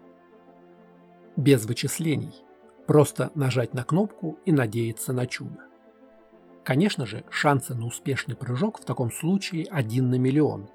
Без 1.37 1.65
вычислений. 1.65 2.35
Просто 2.87 3.31
нажать 3.35 3.73
на 3.73 3.83
кнопку 3.83 4.39
и 4.45 4.53
надеяться 4.53 5.11
на 5.11 5.27
чудо. 5.27 5.59
Конечно 6.63 7.05
же, 7.05 7.25
шансы 7.29 7.75
на 7.75 7.85
успешный 7.85 8.35
прыжок 8.35 8.79
в 8.79 8.85
таком 8.85 9.11
случае 9.11 9.67
один 9.69 10.09
на 10.09 10.15
миллион, 10.15 10.69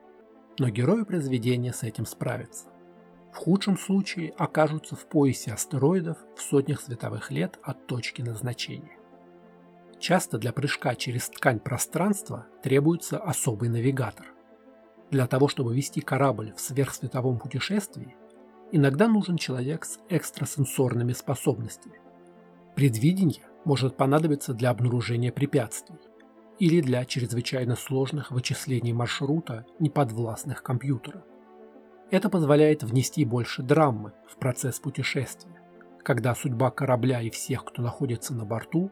но 0.59 0.69
герои 0.69 1.05
произведения 1.05 1.73
с 1.73 1.83
этим 1.83 2.05
справятся. 2.05 2.67
В 3.33 3.37
худшем 3.37 3.79
случае 3.79 4.35
окажутся 4.37 4.95
в 4.95 5.07
поясе 5.07 5.53
астероидов 5.53 6.19
в 6.37 6.43
сотнях 6.43 6.83
световых 6.83 7.31
лет 7.31 7.59
от 7.63 7.87
точки 7.87 8.21
назначения. 8.21 8.99
Часто 9.99 10.37
для 10.37 10.53
прыжка 10.53 10.95
через 10.95 11.31
ткань 11.31 11.61
пространства 11.61 12.47
требуется 12.63 13.19
особый 13.19 13.71
навигатор. 13.71 14.27
Для 15.11 15.27
того, 15.27 15.49
чтобы 15.49 15.75
вести 15.75 16.03
корабль 16.03 16.53
в 16.55 16.61
сверхсветовом 16.61 17.39
путешествии, 17.39 18.17
иногда 18.73 19.07
нужен 19.07 19.37
человек 19.37 19.85
с 19.85 20.01
экстрасенсорными 20.09 21.13
способностями. 21.13 22.01
Предвидение 22.75 23.45
может 23.65 23.97
понадобиться 23.97 24.55
для 24.55 24.71
обнаружения 24.71 25.31
препятствий 25.31 25.99
или 26.59 26.81
для 26.81 27.05
чрезвычайно 27.05 27.77
сложных 27.77 28.31
вычислений 28.31 28.93
маршрута 28.93 29.67
неподвластных 29.79 30.63
компьютерам. 30.63 31.23
Это 32.11 32.29
позволяет 32.29 32.83
внести 32.83 33.25
больше 33.25 33.63
драмы 33.63 34.13
в 34.29 34.37
процесс 34.37 34.81
путешествия, 34.81 35.61
когда 36.03 36.35
судьба 36.35 36.71
корабля 36.71 37.23
и 37.23 37.31
всех, 37.31 37.65
кто 37.65 37.83
находится 37.83 38.35
на 38.35 38.45
борту, 38.45 38.91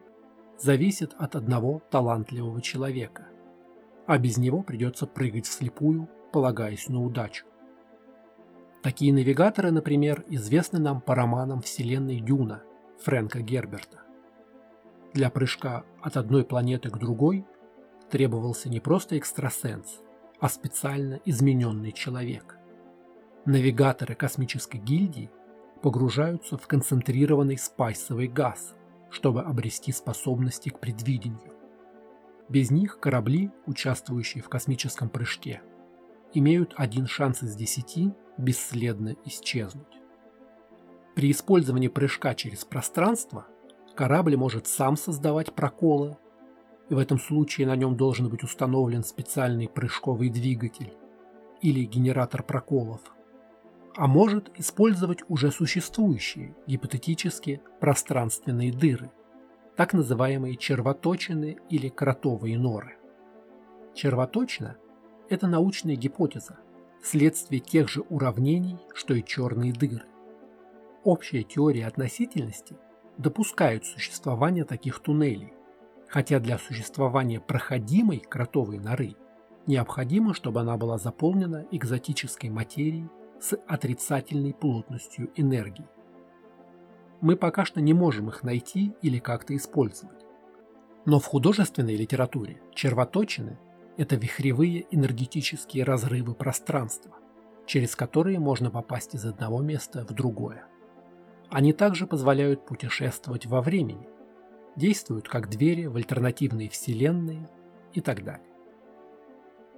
зависит 0.59 1.15
от 1.19 1.37
одного 1.37 1.83
талантливого 1.91 2.61
человека, 2.61 3.27
а 4.07 4.19
без 4.19 4.37
него 4.37 4.63
придется 4.63 5.07
прыгать 5.07 5.47
вслепую, 5.47 6.09
полагаясь 6.33 6.89
на 6.89 7.03
удачу. 7.03 7.47
Такие 8.83 9.13
навигаторы, 9.13 9.71
например, 9.73 10.25
известны 10.29 10.79
нам 10.79 11.03
по 11.03 11.15
романам 11.15 11.61
вселенной 11.61 12.21
Дюна 12.21 12.63
Фрэнка 13.03 13.41
Герберта. 13.41 14.01
Для 15.13 15.29
прыжка 15.29 15.85
от 16.01 16.17
одной 16.17 16.45
планеты 16.45 16.89
к 16.89 16.97
другой 16.97 17.45
требовался 18.11 18.71
не 18.71 18.81
просто 18.81 19.19
экстрасенс, 19.19 20.01
а 20.39 20.49
специально 20.49 21.21
измененный 21.27 21.93
человек. 21.93 22.57
Навигаторы 23.45 24.15
космической 24.15 24.79
гильдии 24.79 25.31
погружаются 25.83 26.57
в 26.57 26.67
концентрированный 26.67 27.59
спайсовый 27.59 28.29
газ, 28.29 28.75
чтобы 29.11 29.43
обрести 29.43 29.93
способности 29.93 30.71
к 30.71 30.79
предвидению. 30.79 31.53
Без 32.49 32.71
них 32.71 32.99
корабли, 32.99 33.51
участвующие 33.67 34.43
в 34.43 34.49
космическом 34.49 35.09
прыжке, 35.11 35.61
имеют 36.33 36.75
один 36.77 37.07
шанс 37.07 37.43
из 37.43 37.55
десяти 37.57 38.13
бесследно 38.41 39.17
исчезнуть. 39.25 39.87
При 41.15 41.31
использовании 41.31 41.89
прыжка 41.89 42.35
через 42.35 42.65
пространство 42.65 43.47
корабль 43.95 44.37
может 44.37 44.67
сам 44.67 44.97
создавать 44.97 45.55
проколы, 45.55 46.17
и 46.89 46.95
в 46.95 46.99
этом 46.99 47.19
случае 47.19 47.67
на 47.67 47.77
нем 47.77 47.97
должен 47.97 48.29
быть 48.29 48.43
установлен 48.43 49.05
специальный 49.05 49.69
прыжковый 49.69 50.29
двигатель 50.31 50.93
или 51.61 51.85
генератор 51.85 52.43
проколов– 52.43 53.01
а 53.97 54.07
может 54.07 54.51
использовать 54.59 55.21
уже 55.29 55.51
существующие, 55.51 56.55
гипотетически, 56.67 57.61
пространственные 57.81 58.73
дыры, 58.73 59.11
так 59.77 59.93
называемые 59.93 60.57
червоточины 60.57 61.59
или 61.69 61.89
кротовые 61.89 62.59
норы. 62.59 62.97
Червоточина– 63.95 64.77
это 65.29 65.47
научная 65.47 65.97
гипотеза, 65.97 66.59
следствие 67.03 67.61
тех 67.61 67.89
же 67.89 68.03
уравнений, 68.03 68.79
что 68.95 69.15
и 69.15 69.25
черные 69.25 69.73
дыры. 69.73 70.03
Общая 71.05 71.43
теория 71.43 71.87
относительности 71.87 72.77
допускает 73.17 73.85
существование 73.85 74.65
таких 74.65 75.01
туннелей, 75.01 75.53
хотя 76.09 76.41
для 76.41 76.59
существования 76.59 77.41
проходимой 77.41 78.19
кротовой 78.19 78.79
норы 78.79 79.17
необходимо, 79.67 80.35
чтобы 80.35 80.61
она 80.61 80.77
была 80.77 80.99
заполнена 80.99 81.67
экзотической 81.71 82.51
материей 82.51 83.09
с 83.41 83.57
отрицательной 83.67 84.53
плотностью 84.53 85.31
энергии. 85.37 85.89
Мы 87.23 87.37
пока 87.37 87.65
что 87.65 87.81
не 87.81 87.95
можем 87.95 88.29
их 88.29 88.43
найти 88.43 88.95
или 89.03 89.19
как-то 89.19 89.57
использовать. 89.57 90.25
Но 91.07 91.19
в 91.19 91.25
художественной 91.25 91.97
литературе 91.97 92.61
червоточины– 92.75 93.59
это 94.01 94.17
вихревые 94.17 94.87
энергетические 94.91 95.85
разрывы 95.85 96.35
пространства, 96.35 97.13
через 97.67 97.95
которые 97.95 98.39
можно 98.39 98.71
попасть 98.71 99.15
из 99.15 99.27
одного 99.27 99.61
места 99.61 100.07
в 100.07 100.15
другое. 100.15 100.65
Они 101.51 101.75
также 101.75 102.07
позволяют 102.07 102.65
путешествовать 102.65 103.45
во 103.45 103.61
времени, 103.61 104.09
действуют 104.75 105.29
как 105.29 105.51
двери 105.51 105.85
в 105.85 105.97
альтернативные 105.97 106.71
вселенные 106.71 107.47
и 107.93 108.01
так 108.01 108.25
далее. 108.25 108.49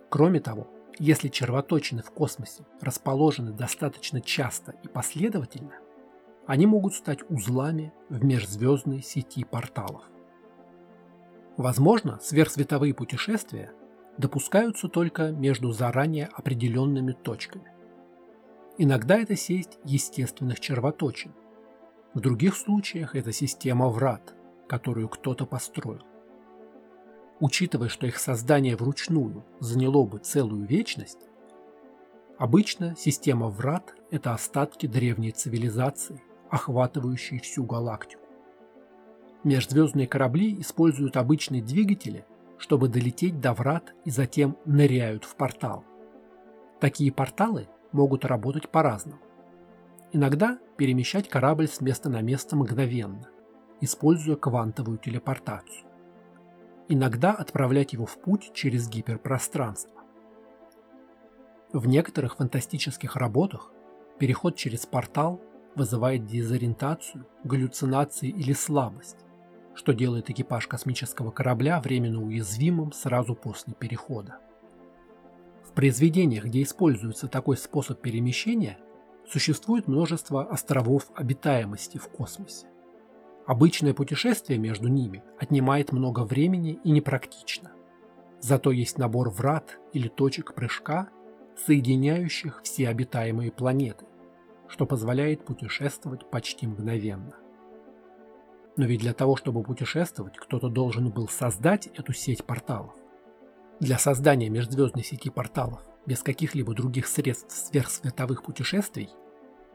Кроме 0.08 0.38
того, 0.38 0.68
если 1.00 1.26
червоточины 1.26 2.02
в 2.02 2.12
космосе 2.12 2.64
расположены 2.80 3.50
достаточно 3.50 4.20
часто 4.20 4.76
и 4.84 4.88
последовательно, 4.88 5.74
они 6.46 6.66
могут 6.66 6.94
стать 6.94 7.28
узлами 7.28 7.92
в 8.08 8.24
межзвездной 8.24 9.02
сети 9.02 9.42
порталов. 9.42 10.04
Возможно, 11.56 12.20
сверхсветовые 12.22 12.94
путешествия 12.94 13.72
допускаются 14.18 14.88
только 14.88 15.30
между 15.30 15.72
заранее 15.72 16.26
определенными 16.26 17.12
точками. 17.12 17.72
Иногда 18.78 19.18
это 19.18 19.36
сеть 19.36 19.78
естественных 19.84 20.60
червоточин. 20.60 21.32
В 22.14 22.20
других 22.20 22.56
случаях 22.56 23.14
это 23.14 23.32
система 23.32 23.88
врат, 23.88 24.34
которую 24.68 25.08
кто-то 25.08 25.46
построил. 25.46 26.02
Учитывая, 27.40 27.88
что 27.88 28.06
их 28.06 28.18
создание 28.18 28.76
вручную 28.76 29.44
заняло 29.60 30.04
бы 30.04 30.18
целую 30.18 30.66
вечность, 30.66 31.28
обычно 32.38 32.94
система 32.96 33.48
врат– 33.48 33.94
это 34.10 34.32
остатки 34.32 34.86
древней 34.86 35.32
цивилизации, 35.32 36.22
охватывающие 36.50 37.40
всю 37.40 37.64
галактику. 37.64 38.22
Межзвездные 39.44 40.06
корабли 40.06 40.60
используют 40.60 41.16
обычные 41.16 41.62
двигатели, 41.62 42.24
чтобы 42.62 42.86
долететь 42.86 43.40
до 43.40 43.54
врат 43.54 43.92
и 44.04 44.10
затем 44.10 44.56
ныряют 44.64 45.24
в 45.24 45.34
портал. 45.34 45.84
Такие 46.78 47.10
порталы 47.10 47.66
могут 47.90 48.24
работать 48.24 48.68
по-разному. 48.68 49.18
Иногда 50.12 50.60
перемещать 50.76 51.28
корабль 51.28 51.66
с 51.66 51.80
места 51.80 52.08
на 52.08 52.20
место 52.22 52.54
мгновенно, 52.54 53.28
используя 53.80 54.36
квантовую 54.36 54.98
телепортацию. 54.98 55.88
Иногда 56.88 57.32
отправлять 57.32 57.94
его 57.94 58.06
в 58.06 58.16
путь 58.16 58.52
через 58.54 58.88
гиперпространство. 58.88 60.00
В 61.72 61.88
некоторых 61.88 62.36
фантастических 62.36 63.16
работах 63.16 63.72
переход 64.20 64.54
через 64.54 64.86
портал 64.86 65.40
вызывает 65.74 66.26
дезориентацию, 66.26 67.26
галлюцинации 67.42 68.28
или 68.28 68.52
слабость, 68.52 69.16
что 69.74 69.92
делает 69.92 70.30
экипаж 70.30 70.66
космического 70.66 71.30
корабля 71.30 71.80
временно 71.80 72.22
уязвимым 72.22 72.92
сразу 72.92 73.34
после 73.34 73.74
перехода. 73.74 74.38
В 75.64 75.72
произведениях, 75.72 76.44
где 76.44 76.62
используется 76.62 77.28
такой 77.28 77.56
способ 77.56 78.00
перемещения, 78.00 78.78
существует 79.26 79.88
множество 79.88 80.44
островов 80.44 81.10
обитаемости 81.14 81.98
в 81.98 82.08
космосе. 82.08 82.66
Обычное 83.46 83.94
путешествие 83.94 84.58
между 84.58 84.88
ними 84.88 85.22
отнимает 85.38 85.92
много 85.92 86.20
времени 86.20 86.78
и 86.84 86.90
непрактично. 86.90 87.72
Зато 88.40 88.70
есть 88.70 88.98
набор 88.98 89.30
врат 89.30 89.78
или 89.92 90.08
точек 90.08 90.54
прыжка, 90.54 91.08
соединяющих 91.66 92.60
все 92.62 92.88
обитаемые 92.88 93.50
планеты, 93.50 94.04
что 94.68 94.86
позволяет 94.86 95.44
путешествовать 95.44 96.28
почти 96.30 96.66
мгновенно. 96.66 97.36
Но 98.76 98.86
ведь 98.86 99.00
для 99.00 99.12
того, 99.12 99.36
чтобы 99.36 99.62
путешествовать, 99.62 100.36
кто-то 100.36 100.68
должен 100.68 101.10
был 101.10 101.28
создать 101.28 101.88
эту 101.88 102.12
сеть 102.12 102.44
порталов. 102.44 102.94
Для 103.80 103.98
создания 103.98 104.48
межзвездной 104.48 105.04
сети 105.04 105.28
порталов 105.28 105.82
без 106.06 106.22
каких-либо 106.22 106.74
других 106.74 107.06
средств 107.06 107.50
сверхсветовых 107.50 108.42
путешествий 108.42 109.10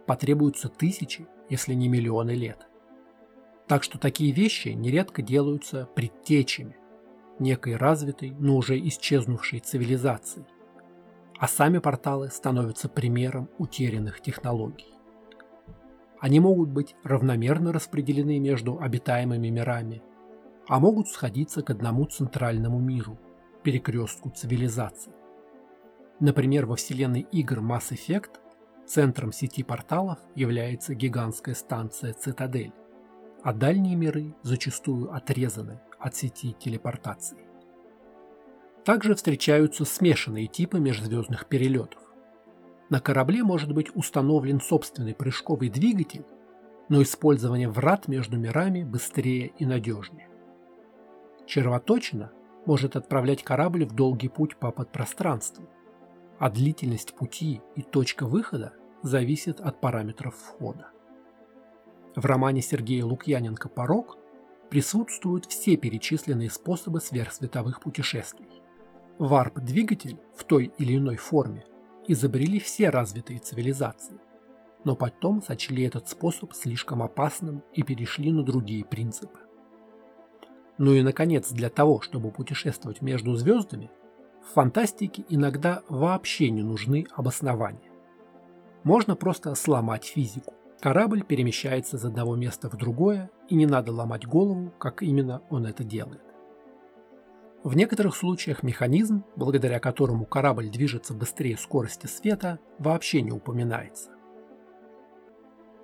потребуются 0.06 0.70
тысячи, 0.70 1.28
если 1.50 1.74
не 1.74 1.88
миллионы 1.88 2.32
лет. 2.32 2.68
Так 3.68 3.84
что 3.84 4.00
такие 4.00 4.32
вещи 4.32 4.70
нередко 4.70 5.22
делаются 5.22 5.90
предтечами 5.94 6.78
некой 7.40 7.76
развитой, 7.76 8.32
но 8.32 8.56
уже 8.56 8.80
исчезнувшей 8.80 9.60
цивилизации. 9.60 10.46
А 11.38 11.48
сами 11.48 11.78
порталы 11.78 12.30
становятся 12.30 12.90
примером 12.90 13.50
утерянных 13.58 14.22
технологий. 14.22 14.97
Они 16.20 16.40
могут 16.40 16.70
быть 16.70 16.96
равномерно 17.04 17.72
распределены 17.72 18.40
между 18.40 18.80
обитаемыми 18.80 19.50
мирами, 19.50 20.02
а 20.68 20.80
могут 20.80 21.08
сходиться 21.08 21.62
к 21.62 21.70
одному 21.70 22.06
центральному 22.06 22.80
миру, 22.80 23.20
перекрестку 23.64 24.30
цивилизаций. 24.30 25.14
Например, 26.20 26.66
во 26.66 26.76
вселенной 26.76 27.28
игр 27.32 27.60
Mass 27.60 27.92
Effect 27.92 28.40
центром 28.86 29.32
сети 29.32 29.64
порталов 29.64 30.18
является 30.34 30.96
гигантская 30.96 31.54
станция 31.54 32.14
Цитадель, 32.14 32.74
а 33.44 33.54
дальние 33.54 33.96
миры 33.96 34.34
зачастую 34.42 35.14
отрезаны 35.14 35.80
от 36.00 36.16
сети 36.16 36.56
телепортации. 36.60 37.38
Также 38.84 39.16
встречаются 39.16 39.86
смешанные 39.86 40.48
типы 40.48 40.80
межзвездных 40.80 41.46
перелетов. 41.46 42.02
На 42.90 43.02
корабле 43.02 43.44
может 43.44 43.74
быть 43.74 43.94
установлен 43.96 44.62
собственный 44.62 45.14
прыжковый 45.14 45.70
двигатель, 45.70 46.26
но 46.88 47.02
использование 47.02 47.70
врат 47.70 48.08
между 48.08 48.38
мирами 48.38 48.84
быстрее 48.84 49.48
и 49.58 49.66
надежнее. 49.66 50.30
Червоточина 51.46 52.32
может 52.66 52.96
отправлять 52.96 53.44
корабль 53.44 53.86
в 53.86 53.94
долгий 53.94 54.30
путь 54.30 54.56
по 54.56 54.72
подпространству, 54.72 55.70
а 56.40 56.50
длительность 56.50 57.14
пути 57.14 57.62
и 57.76 57.82
точка 57.82 58.26
выхода 58.26 58.74
зависит 59.04 59.60
от 59.60 59.82
параметров 59.82 60.36
входа. 60.36 60.88
В 62.16 62.26
романе 62.26 62.62
Сергея 62.62 63.06
Лукьяненко 63.06 63.70
«Порог» 63.70 64.18
присутствуют 64.70 65.46
все 65.46 65.78
перечисленные 65.78 66.50
способы 66.50 67.00
сверхсветовых 67.00 67.82
путешествий. 67.82 68.62
Варп-двигатель 69.18 70.20
в 70.36 70.44
той 70.44 70.72
или 70.78 70.98
иной 70.98 71.16
форме 71.16 71.66
изобрели 72.08 72.60
все 72.60 72.90
развитые 72.90 73.40
цивилизации, 73.40 74.20
но 74.84 74.96
потом 74.96 75.42
сочли 75.42 75.84
этот 75.84 76.08
способ 76.08 76.54
слишком 76.54 77.04
опасным 77.04 77.64
и 77.74 77.84
перешли 77.84 78.32
на 78.32 78.44
другие 78.44 78.86
принципы. 78.86 79.40
Ну 80.78 80.94
и, 80.94 81.02
наконец, 81.02 81.52
для 81.52 81.70
того, 81.70 82.02
чтобы 82.02 82.32
путешествовать 82.32 83.02
между 83.02 83.36
звездами, 83.36 83.90
в 84.42 84.54
фантастике 84.54 85.26
иногда 85.28 85.82
вообще 85.90 86.50
не 86.50 86.62
нужны 86.62 87.06
обоснования. 87.14 87.92
Можно 88.84 89.16
просто 89.16 89.54
сломать 89.56 90.06
физику. 90.06 90.54
Корабль 90.80 91.24
перемещается 91.24 91.98
из 91.98 92.06
одного 92.06 92.36
места 92.36 92.70
в 92.70 92.78
другое, 92.78 93.32
и 93.50 93.56
не 93.56 93.66
надо 93.66 93.92
ломать 93.92 94.28
голову, 94.28 94.72
как 94.78 95.02
именно 95.02 95.42
он 95.50 95.66
это 95.66 95.84
делает. 95.84 96.22
В 97.64 97.76
некоторых 97.76 98.16
случаях 98.16 98.64
механизм, 98.64 99.24
благодаря 99.36 99.80
которому 99.80 100.26
корабль 100.26 100.70
движется 100.70 101.14
быстрее 101.14 101.58
скорости 101.58 102.06
света, 102.06 102.60
вообще 102.78 103.22
не 103.22 103.32
упоминается. 103.32 104.12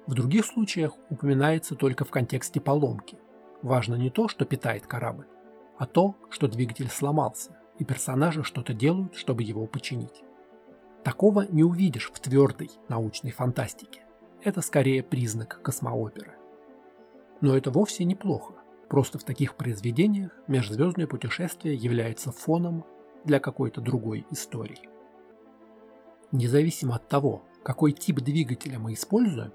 В 0.05 0.13
других 0.13 0.45
случаях 0.45 0.93
упоминается 1.09 1.75
только 1.75 2.05
в 2.05 2.11
контексте 2.11 2.61
поломки. 2.61 3.17
Важно 3.61 3.95
не 3.95 4.09
то, 4.09 4.27
что 4.27 4.45
питает 4.45 4.85
корабль, 4.85 5.27
а 5.77 5.85
то, 5.85 6.15
что 6.29 6.47
двигатель 6.47 6.89
сломался, 6.89 7.57
и 7.79 7.85
персонажи 7.85 8.43
что-то 8.43 8.73
делают, 8.73 9.15
чтобы 9.15 9.43
его 9.43 9.65
починить. 9.65 10.23
Такого 11.03 11.45
не 11.49 11.63
увидишь 11.63 12.11
в 12.13 12.19
твердой 12.19 12.69
научной 12.87 13.31
фантастике. 13.31 14.05
Это 14.41 14.61
скорее 14.61 15.03
признак 15.03 15.61
космооперы. 15.61 16.35
Но 17.41 17.57
это 17.57 17.71
вовсе 17.71 18.03
неплохо. 18.03 18.53
Просто 18.93 19.17
в 19.17 19.23
таких 19.23 19.55
произведениях 19.55 20.29
межзвездное 20.47 21.07
путешествие 21.07 21.73
является 21.73 22.31
фоном 22.31 22.85
для 23.25 23.39
какой-то 23.39 23.81
другой 23.81 24.23
истории. 24.29 24.87
Независимо 26.31 26.97
от 26.97 27.07
того, 27.07 27.41
какой 27.63 27.93
тип 27.93 28.19
двигателя 28.19 28.77
мы 28.77 28.93
используем, 28.93 29.51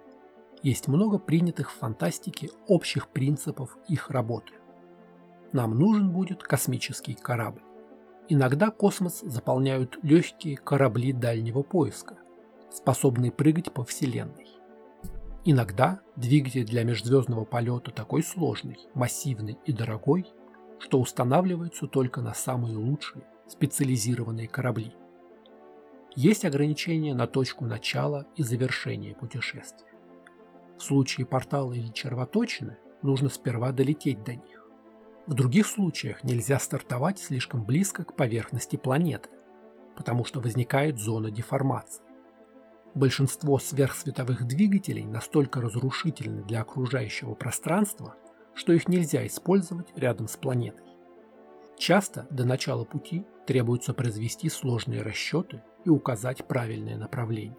есть 0.65 0.89
много 0.89 1.21
принятых 1.21 1.71
в 1.71 1.79
фантастике 1.79 2.51
общих 2.67 3.11
принципов 3.11 3.79
их 3.87 4.11
работы. 4.11 4.55
Нам 5.53 5.79
нужен 5.79 6.11
будет 6.11 6.43
космический 6.43 7.15
корабль. 7.15 7.63
Иногда 8.29 8.73
космос 8.73 9.21
заполняют 9.21 10.01
легкие 10.03 10.57
корабли 10.57 11.13
дальнего 11.13 11.63
поиска, 11.63 12.17
способные 12.73 13.31
прыгать 13.31 13.73
по 13.73 13.85
Вселенной. 13.85 14.58
Иногда 15.51 16.03
двигатель 16.15 16.67
для 16.67 16.85
межзвездного 16.85 17.47
полета 17.47 17.91
такой 17.91 18.23
сложный, 18.23 18.77
массивный 18.93 19.57
и 19.65 19.73
дорогой, 19.73 20.27
что 20.79 21.01
устанавливается 21.01 21.87
только 21.87 22.21
на 22.21 22.35
самые 22.35 22.77
лучшие 22.77 23.25
специализированные 23.47 24.47
корабли. 24.47 24.93
Есть 26.15 26.45
ограничения 26.45 27.15
на 27.15 27.27
точку 27.27 27.65
начала 27.65 28.27
и 28.37 28.43
завершения 28.43 29.15
путешествия. 29.15 29.91
В 30.77 30.83
случае 30.83 31.25
портала 31.25 31.73
или 31.73 31.89
червоточины 31.93 32.77
нужно 33.01 33.31
сперва 33.31 33.73
долететь 33.73 34.23
до 34.25 34.35
них. 34.35 34.69
В 35.27 35.33
других 35.33 35.67
случаях 35.67 36.25
нельзя 36.25 36.59
стартовать 36.59 37.21
слишком 37.21 37.65
близко 37.65 38.05
к 38.05 38.17
поверхности 38.17 38.77
планеты, 38.77 39.31
потому 39.97 40.27
что 40.27 40.41
возникает 40.41 40.99
зона 40.99 41.31
деформации. 41.31 42.05
Большинство 42.99 43.61
сверхсветовых 43.61 44.45
двигателей 44.45 45.05
настолько 45.05 45.61
разрушительны 45.61 46.43
для 46.43 46.63
окружающего 46.63 47.35
пространства, 47.35 48.17
что 48.55 48.73
их 48.73 48.89
нельзя 48.89 49.25
использовать 49.25 49.87
рядом 49.97 50.27
с 50.27 50.37
планетой. 50.37 50.85
Часто 51.79 52.27
до 52.31 52.45
начала 52.45 52.85
пути 52.85 53.25
требуется 53.47 53.95
произвести 53.95 54.49
сложные 54.49 55.03
расчеты 55.03 55.63
и 55.85 55.91
указать 55.91 56.49
правильное 56.49 56.97
направление. 56.97 57.57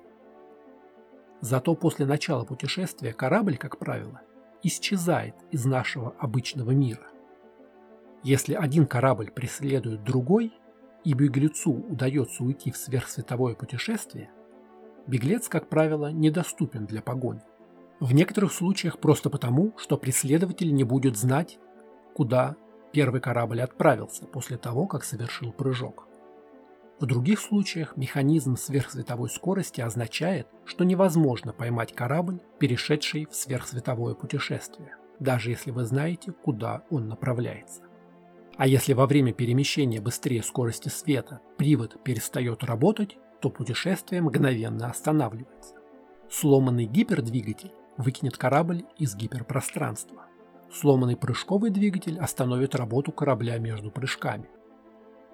Зато 1.40 1.74
после 1.74 2.06
начала 2.06 2.44
путешествия 2.44 3.14
корабль, 3.14 3.56
как 3.56 3.80
правило, 3.80 4.20
исчезает 4.62 5.36
из 5.52 5.64
нашего 5.64 6.14
обычного 6.20 6.72
мира– 6.72 7.08
если 8.22 8.54
один 8.54 8.86
корабль 8.86 9.32
преследует 9.32 10.04
другой, 10.04 10.52
и 11.06 11.14
беглецу 11.14 11.72
удается 11.72 12.44
уйти 12.44 12.70
в 12.70 12.76
сверхсветовое 12.76 13.56
путешествие, 13.56 14.30
беглец, 15.08 15.48
как 15.48 15.70
правило, 15.70 16.12
недоступен 16.12 16.86
для 16.86 17.02
погони. 17.02 17.42
В 18.00 18.14
некоторых 18.14 18.54
случаях 18.54 19.00
просто 19.00 19.30
потому, 19.30 19.74
что 19.78 19.98
преследователь 19.98 20.74
не 20.74 20.84
будет 20.84 21.18
знать, 21.18 21.60
куда 22.16 22.56
первый 22.92 23.22
корабль 23.22 23.62
отправился 23.62 24.26
после 24.26 24.58
того, 24.58 24.88
как 24.88 25.04
совершил 25.04 25.52
прыжок. 25.52 26.08
В 27.00 27.06
других 27.06 27.40
случаях 27.40 27.96
механизм 27.96 28.58
сверхсветовой 28.58 29.30
скорости 29.30 29.80
означает, 29.80 30.48
что 30.66 30.84
невозможно 30.84 31.54
поймать 31.54 31.96
корабль, 31.96 32.42
перешедший 32.60 33.26
в 33.26 33.36
сверхсветовое 33.36 34.16
путешествие, 34.16 34.96
даже 35.20 35.50
если 35.50 35.72
вы 35.72 35.86
знаете, 35.86 36.34
куда 36.34 36.84
он 36.90 37.08
направляется. 37.08 37.84
А 38.58 38.68
если 38.68 38.92
во 38.92 39.08
время 39.08 39.32
перемещения 39.32 40.02
быстрее 40.02 40.44
скорости 40.44 40.90
света 40.90 41.40
привод 41.58 42.04
перестает 42.04 42.66
работать, 42.66 43.18
то 43.42 43.50
путешествие 43.50 44.22
мгновенно 44.22 44.88
останавливается. 44.88 45.76
Сломанный 46.30 46.86
гипердвигатель 46.86 47.74
выкинет 47.98 48.38
корабль 48.38 48.86
из 48.98 49.16
гиперпространства. 49.16 50.26
Сломанный 50.72 51.18
прыжковый 51.18 51.72
двигатель 51.72 52.20
остановит 52.20 52.76
работу 52.76 53.12
корабля 53.12 53.58
между 53.58 53.90
прыжками. 53.92 54.50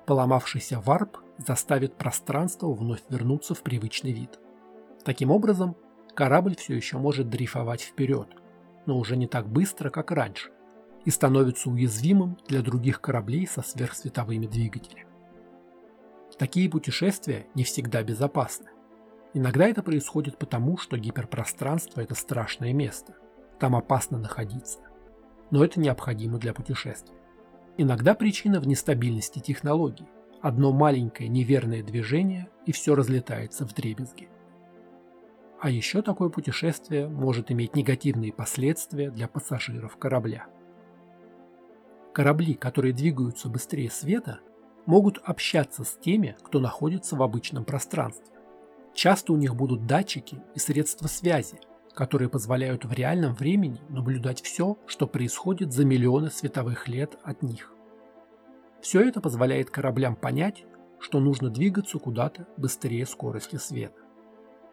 Поломавшийся 0.05 0.79
варп 0.79 1.17
заставит 1.37 1.95
пространство 1.95 2.71
вновь 2.71 3.01
вернуться 3.09 3.53
в 3.53 3.61
привычный 3.61 4.13
вид. 4.13 4.39
Таким 5.03 5.31
образом, 5.31 5.75
корабль 6.13 6.55
все 6.55 6.75
еще 6.75 6.97
может 6.97 7.29
дрейфовать 7.29 7.81
вперед, 7.81 8.29
но 8.85 8.97
уже 8.97 9.17
не 9.17 9.27
так 9.27 9.49
быстро, 9.49 9.89
как 9.89 10.11
раньше, 10.11 10.51
и 11.03 11.11
становится 11.11 11.69
уязвимым 11.69 12.37
для 12.47 12.61
других 12.61 13.01
кораблей 13.01 13.45
со 13.47 13.61
сверхсветовыми 13.61 14.47
двигателями. 14.47 15.14
Такие 16.37 16.69
путешествия 16.69 17.47
не 17.55 17.63
всегда 17.63 18.03
безопасны. 18.03 18.67
Иногда 19.33 19.67
это 19.67 19.81
происходит 19.81 20.37
потому, 20.37 20.77
что 20.77 20.97
гиперпространство– 20.97 22.01
это 22.01 22.13
страшное 22.13 22.73
место. 22.73 23.15
Там 23.59 23.75
опасно 23.75 24.17
находиться. 24.17 24.79
Но 25.49 25.63
это 25.63 25.79
необходимо 25.79 26.37
для 26.37 26.53
путешествия. 26.53 27.15
Иногда 27.77 28.15
причина 28.15 28.59
в 28.59 28.67
нестабильности 28.67 29.39
технологий. 29.39 30.07
Одно 30.41 30.73
маленькое 30.73 31.29
неверное 31.29 31.83
движение, 31.83 32.49
и 32.65 32.71
все 32.71 32.95
разлетается 32.95 33.65
в 33.65 33.73
дребезги. 33.73 34.29
А 35.59 35.69
еще 35.69 36.01
такое 36.01 36.29
путешествие 36.29 37.07
может 37.07 37.49
иметь 37.49 37.75
негативные 37.75 38.33
последствия 38.33 39.09
для 39.09 39.27
пассажиров 39.27 39.97
корабля. 39.97 40.47
Корабли, 42.13 42.53
которые 42.53 42.93
двигаются 42.93 43.49
быстрее 43.49 43.89
света, 43.89 44.39
могут 44.85 45.19
общаться 45.23 45.83
с 45.83 45.95
теми, 45.95 46.35
кто 46.43 46.59
находится 46.59 47.15
в 47.15 47.23
обычном 47.23 47.65
пространстве. 47.65 48.35
Часто 48.93 49.33
у 49.33 49.37
них 49.37 49.55
будут 49.55 49.85
датчики 49.85 50.41
и 50.53 50.59
средства 50.59 51.07
связи, 51.07 51.59
которые 51.93 52.29
позволяют 52.29 52.85
в 52.85 52.93
реальном 52.93 53.33
времени 53.33 53.81
наблюдать 53.89 54.41
все, 54.41 54.77
что 54.85 55.07
происходит 55.07 55.73
за 55.73 55.85
миллионы 55.85 56.29
световых 56.29 56.87
лет 56.87 57.17
от 57.23 57.41
них. 57.41 57.71
Все 58.81 59.01
это 59.01 59.21
позволяет 59.21 59.69
кораблям 59.69 60.15
понять, 60.15 60.65
что 60.99 61.19
нужно 61.19 61.49
двигаться 61.49 61.97
куда-то 61.97 62.47
быстрее 62.57 63.05
скорости 63.05 63.55
света. 63.55 63.99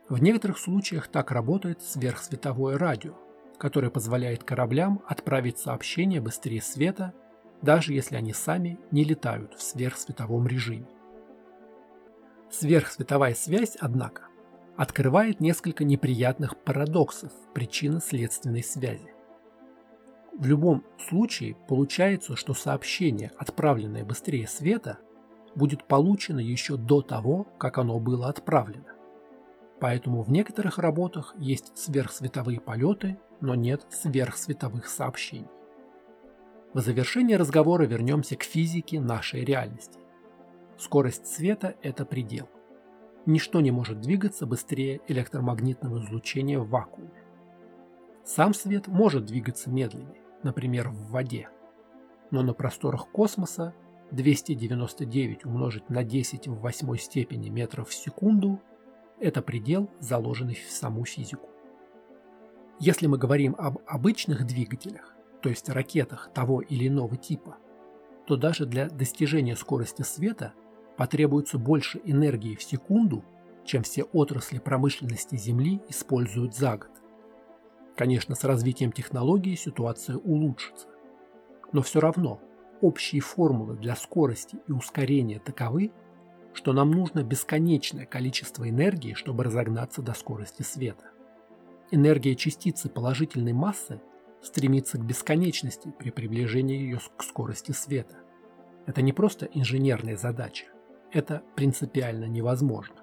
В 0.09 0.22
некоторых 0.22 0.59
случаях 0.59 1.09
так 1.09 1.31
работает 1.31 1.81
сверхсветовое 1.83 2.77
радио, 2.77 3.14
которое 3.59 3.90
позволяет 3.90 4.44
кораблям 4.44 5.03
отправить 5.07 5.59
сообщение 5.59 6.20
быстрее 6.20 6.61
света, 6.61 7.14
даже 7.62 7.94
если 7.94 8.16
они 8.16 8.33
сами 8.33 8.79
не 8.90 9.05
летают 9.05 9.55
в 9.55 9.62
сверхсветовом 9.62 10.46
режиме. 10.46 10.88
Сверхсветовая 12.51 13.35
связь, 13.35 13.77
однако, 13.81 14.25
открывает 14.77 15.40
несколько 15.40 15.85
неприятных 15.85 16.57
парадоксов 16.57 17.33
причинно-следственной 17.55 18.62
связи. 18.62 19.12
В 20.37 20.46
любом 20.46 20.85
случае 20.98 21.57
получается, 21.68 22.37
что 22.37 22.55
сообщение, 22.55 23.33
отправленное 23.37 24.05
быстрее 24.05 24.48
света, 24.48 24.98
будет 25.55 25.85
получено 25.87 26.40
еще 26.40 26.77
до 26.77 27.03
того, 27.03 27.44
как 27.59 27.79
оно 27.79 28.01
было 28.01 28.29
отправлено. 28.29 28.87
Поэтому 29.81 30.22
в 30.22 30.31
некоторых 30.31 30.79
работах 30.79 31.35
есть 31.38 31.77
сверхсветовые 31.77 32.61
полеты, 32.61 33.18
но 33.40 33.55
нет 33.55 33.87
сверхсветовых 33.90 34.87
сообщений. 34.88 35.48
В 36.74 36.80
завершение 36.80 37.37
разговора 37.37 37.85
вернемся 37.85 38.35
к 38.35 38.44
физике 38.44 38.98
нашей 38.98 39.44
реальности. 39.44 40.00
Скорость 40.78 41.26
света– 41.26 41.74
это 41.82 42.06
предел. 42.06 42.48
Ничто 43.26 43.61
не 43.61 43.70
может 43.70 44.00
двигаться 44.00 44.46
быстрее 44.46 45.02
электромагнитного 45.06 46.02
излучения 46.02 46.58
в 46.58 46.70
вакууме. 46.70 47.22
Сам 48.24 48.54
свет 48.54 48.88
может 48.88 49.26
двигаться 49.26 49.68
медленнее, 49.68 50.22
например, 50.42 50.88
в 50.88 51.11
воде. 51.11 51.50
Но 52.30 52.42
на 52.42 52.54
просторах 52.54 53.11
космоса 53.11 53.74
299 54.11 55.44
умножить 55.44 55.90
на 55.90 56.02
10 56.02 56.48
в 56.48 56.61
восьмой 56.61 56.98
степени 56.98 57.50
метров 57.50 57.90
в 57.90 57.94
секунду– 57.94 58.62
это 59.20 59.42
предел, 59.42 59.90
заложенный 60.00 60.54
в 60.54 60.70
саму 60.70 61.04
физику. 61.04 61.50
Если 62.80 63.06
мы 63.06 63.18
говорим 63.18 63.54
об 63.58 63.78
обычных 63.87 64.46
двигателях, 64.46 65.14
то 65.42 65.48
есть 65.48 65.68
ракетах 65.68 66.31
того 66.33 66.61
или 66.61 66.88
иного 66.88 67.16
типа, 67.16 67.57
то 68.26 68.37
даже 68.37 68.64
для 68.64 68.88
достижения 68.88 69.57
скорости 69.57 70.02
света 70.02 70.55
потребуется 70.96 71.59
больше 71.59 72.00
энергии 72.05 72.55
в 72.55 72.62
секунду, 72.62 73.24
чем 73.64 73.83
все 73.83 74.05
отрасли 74.05 74.59
промышленности 74.59 75.37
Земли 75.37 75.81
используют 75.88 76.55
за 76.55 76.76
год. 76.76 76.90
Конечно, 77.96 78.35
с 78.35 78.44
развитием 78.44 78.92
технологий 78.92 79.57
ситуация 79.57 80.16
улучшится. 80.16 80.88
Но 81.72 81.83
все 81.83 82.00
равно 82.00 82.40
общие 82.81 83.20
формулы 83.20 83.76
для 83.76 83.96
скорости 83.96 84.59
и 84.68 84.72
ускорения 84.72 85.40
таковы, 85.40 85.92
что 86.55 86.72
нам 86.72 86.90
нужно 86.90 87.22
бесконечное 87.22 88.07
количество 88.07 88.68
энергии, 88.68 89.14
чтобы 89.14 89.44
разогнаться 89.44 90.02
до 90.02 90.14
скорости 90.14 90.62
света. 90.62 91.11
Энергия 91.90 92.35
частицы 92.35 92.88
положительной 92.88 93.52
массы 93.52 94.00
стремится 94.42 94.98
к 94.98 95.05
бесконечности 95.05 95.94
при 95.98 96.11
приближении 96.11 96.78
ее 96.78 96.98
к 97.16 97.22
скорости 97.22 97.72
света. 97.72 98.16
Это 98.87 99.00
не 99.00 99.12
просто 99.12 99.46
инженерная 99.46 100.16
задача, 100.16 100.66
это 101.12 101.42
принципиально 101.55 102.24
невозможно. 102.24 102.96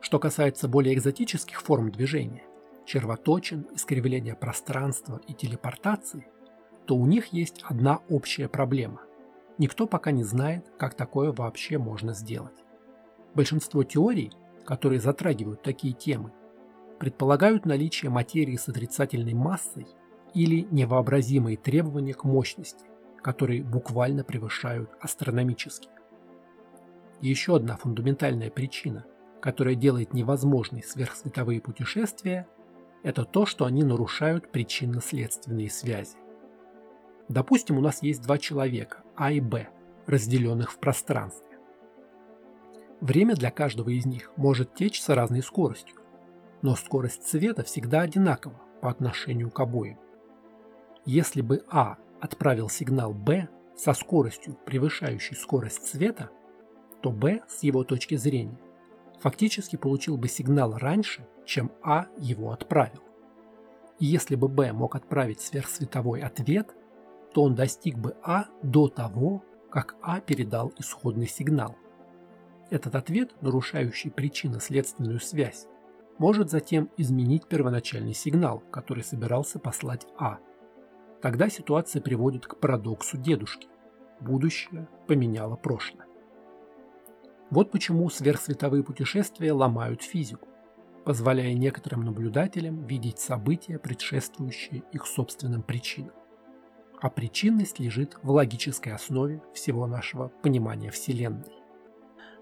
Что 0.00 0.18
касается 0.18 0.68
более 0.68 0.94
экзотических 0.94 1.60
форм 1.60 1.90
движения, 1.90 2.44
червоточин, 2.84 3.66
искривления 3.74 4.34
пространства 4.34 5.20
и 5.26 5.34
телепортации, 5.34 6.26
то 6.86 6.96
у 6.96 7.06
них 7.06 7.32
есть 7.32 7.62
одна 7.62 8.00
общая 8.08 8.48
проблема. 8.48 9.00
Никто 9.56 9.86
пока 9.86 10.10
не 10.10 10.24
знает, 10.24 10.70
как 10.78 10.94
такое 10.94 11.32
вообще 11.32 11.78
можно 11.78 12.12
сделать. 12.12 12.64
Большинство 13.34 13.84
теорий, 13.84 14.32
которые 14.64 15.00
затрагивают 15.00 15.62
такие 15.62 15.94
темы, 15.94 16.32
предполагают 16.98 17.66
наличие 17.66 18.10
материи 18.10 18.56
с 18.56 18.68
отрицательной 18.68 19.34
массой 19.34 19.86
или 20.34 20.66
невообразимые 20.70 21.56
требования 21.56 22.14
к 22.14 22.24
мощности, 22.24 22.84
которые 23.22 23.62
буквально 23.62 24.24
превышают 24.24 24.90
астрономические. 25.00 25.92
Еще 27.20 27.56
одна 27.56 27.76
фундаментальная 27.76 28.50
причина, 28.50 29.06
которая 29.40 29.74
делает 29.74 30.12
невозможной 30.12 30.82
сверхсветовые 30.82 31.60
путешествия, 31.60 32.46
это 33.02 33.24
то, 33.24 33.46
что 33.46 33.64
они 33.64 33.84
нарушают 33.84 34.50
причинно-следственные 34.50 35.70
связи. 35.70 36.16
Допустим, 37.28 37.78
у 37.78 37.80
нас 37.80 38.02
есть 38.02 38.22
два 38.22 38.38
человека, 38.38 39.02
А 39.16 39.30
и 39.30 39.40
Б, 39.40 39.68
разделенных 40.06 40.72
в 40.72 40.78
пространстве. 40.78 41.58
Время 43.00 43.34
для 43.34 43.50
каждого 43.50 43.90
из 43.90 44.06
них 44.06 44.32
может 44.36 44.74
течь 44.74 45.00
с 45.00 45.08
разной 45.08 45.42
скоростью, 45.42 45.96
но 46.62 46.74
скорость 46.74 47.26
света 47.26 47.62
всегда 47.62 48.00
одинакова 48.00 48.60
по 48.80 48.90
отношению 48.90 49.50
к 49.50 49.60
обоим. 49.60 49.98
Если 51.06 51.42
бы 51.42 51.64
А 51.68 51.98
отправил 52.20 52.70
сигнал 52.70 53.12
Б 53.12 53.48
со 53.76 53.92
скоростью, 53.92 54.56
превышающей 54.64 55.36
скорость 55.36 55.86
света, 55.86 56.30
то 57.02 57.10
Б, 57.10 57.42
с 57.46 57.62
его 57.62 57.84
точки 57.84 58.14
зрения, 58.14 58.58
фактически 59.20 59.76
получил 59.76 60.16
бы 60.16 60.28
сигнал 60.28 60.78
раньше, 60.78 61.26
чем 61.44 61.70
А 61.82 62.06
его 62.16 62.52
отправил. 62.52 63.02
И 63.98 64.06
если 64.06 64.34
бы 64.34 64.48
Б 64.48 64.72
мог 64.72 64.96
отправить 64.96 65.42
сверхсветовой 65.42 66.20
ответ, 66.22 66.74
то 67.34 67.42
он 67.42 67.54
достиг 67.54 67.98
бы 67.98 68.16
А 68.22 68.46
до 68.62 68.88
того, 68.88 69.44
как 69.70 69.96
А 70.00 70.20
передал 70.20 70.72
исходный 70.78 71.28
сигнал. 71.28 71.76
Этот 72.70 72.94
ответ, 72.94 73.34
нарушающий 73.42 74.10
причинно-следственную 74.10 75.20
связь, 75.20 75.66
может 76.16 76.48
затем 76.48 76.88
изменить 76.96 77.46
первоначальный 77.46 78.14
сигнал, 78.14 78.60
который 78.70 79.04
собирался 79.04 79.58
послать 79.58 80.06
А– 80.16 80.38
Тогда 81.24 81.48
ситуация 81.48 82.02
приводит 82.02 82.46
к 82.46 82.58
парадоксу 82.58 83.16
дедушки. 83.16 83.66
Будущее 84.20 84.86
поменяло 85.06 85.56
прошлое. 85.56 86.04
Вот 87.48 87.70
почему 87.70 88.10
сверхсветовые 88.10 88.84
путешествия 88.84 89.54
ломают 89.54 90.02
физику, 90.02 90.46
позволяя 91.06 91.54
некоторым 91.54 92.04
наблюдателям 92.04 92.84
видеть 92.84 93.20
события, 93.20 93.78
предшествующие 93.78 94.82
их 94.92 95.06
собственным 95.06 95.62
причинам. 95.62 96.12
А 97.00 97.08
причинность 97.08 97.78
лежит 97.78 98.18
в 98.22 98.30
логической 98.30 98.92
основе 98.92 99.42
всего 99.54 99.86
нашего 99.86 100.28
понимания 100.28 100.90
Вселенной. 100.90 101.54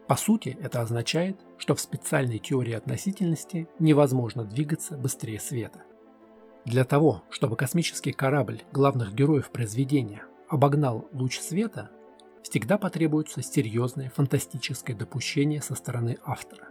По 0.09 0.17
сути, 0.17 0.59
это 0.61 0.81
означает, 0.81 1.39
что 1.57 1.77
в 1.77 1.81
специальной 1.81 2.41
теории 2.41 2.75
относительности 2.75 3.69
невозможно 3.79 4.45
двигаться 4.45 4.97
быстрее 4.97 5.39
света– 5.39 5.85
для 6.65 6.85
того, 6.85 7.25
чтобы 7.31 7.57
космический 7.57 8.13
корабль 8.13 8.63
главных 8.73 9.15
героев 9.15 9.51
произведения 9.51 10.23
обогнал 10.49 11.09
луч 11.13 11.41
света, 11.41 11.91
всегда 12.43 12.79
потребуется 12.79 13.43
серьезное 13.43 14.11
фантастическое 14.11 14.95
допущение 14.95 15.61
со 15.61 15.75
стороны 15.75 16.19
автора. 16.25 16.69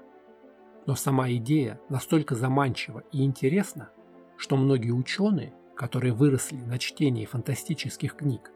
Но 0.85 0.95
сама 0.95 1.29
идея 1.31 1.79
настолько 1.89 2.35
заманчива 2.35 3.03
и 3.11 3.23
интересна, 3.25 3.89
что 4.37 4.55
многие 4.55 4.91
ученые, 4.91 5.53
которые 5.75 6.13
выросли 6.13 6.57
на 6.57 6.79
чтении 6.79 7.25
фантастических 7.25 8.15
книг, 8.15 8.51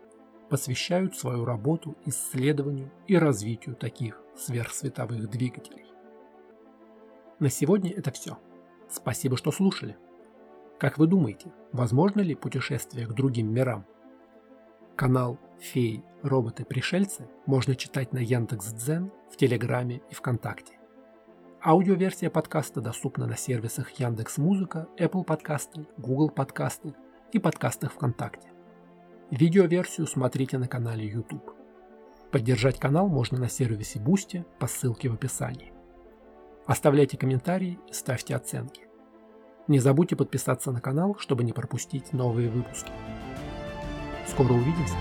посвящают 0.49 1.17
свою 1.17 1.43
работу 1.43 1.97
исследованию 2.05 2.91
и 3.07 3.17
развитию 3.17 3.75
таких 3.75 4.21
сверхсветовых 4.37 5.29
двигателей. 5.29 5.85
На 7.39 7.49
сегодня 7.49 7.91
это 7.91 8.11
все. 8.11 8.37
Спасибо, 8.89 9.35
что 9.35 9.51
слушали. 9.51 9.97
Как 10.77 10.97
вы 10.97 11.07
думаете, 11.07 11.53
возможно 11.71 12.19
ли 12.19 12.35
путешествие 12.35 13.07
к 13.07 13.13
другим 13.13 13.53
мирам? 13.53 13.85
Канал 14.97 15.39
«Феи, 15.59 16.03
роботы, 16.21 16.65
пришельцы» 16.65 17.29
можно 17.45 17.75
читать 17.75 18.11
на 18.11 18.17
Яндекс.Дзен, 18.17 19.09
в 19.31 19.37
Телеграме 19.37 20.01
и 20.09 20.15
ВКонтакте. 20.15 20.77
Аудиоверсия 21.63 22.29
подкаста 22.29 22.81
доступна 22.81 23.25
на 23.25 23.37
сервисах 23.37 23.89
Яндекс 23.91 24.37
Музыка, 24.37 24.87
Apple 24.97 25.23
подкасты, 25.23 25.87
Google 25.97 26.29
подкасты 26.29 26.93
и 27.31 27.39
подкастах 27.39 27.93
ВКонтакте. 27.93 28.49
Видеоверсию 29.31 30.07
смотрите 30.07 30.57
на 30.57 30.67
канале 30.67 31.07
YouTube. 31.07 31.53
Поддержать 32.31 32.79
канал 32.79 33.07
можно 33.07 33.39
на 33.39 33.47
сервисе 33.47 33.99
Boosty 33.99 34.45
по 34.59 34.67
ссылке 34.67 35.07
в 35.07 35.13
описании. 35.13 35.71
Оставляйте 36.65 37.17
комментарии 37.17 37.79
ставьте 37.91 38.35
оценки. 38.35 38.87
Не 39.67 39.79
забудьте 39.79 40.15
подписаться 40.15 40.71
на 40.71 40.79
канал, 40.79 41.17
чтобы 41.19 41.43
не 41.43 41.51
пропустить 41.51 42.13
новые 42.13 42.49
выпуски. 42.49 42.91
Скоро 44.27 44.53
увидимся! 44.53 44.95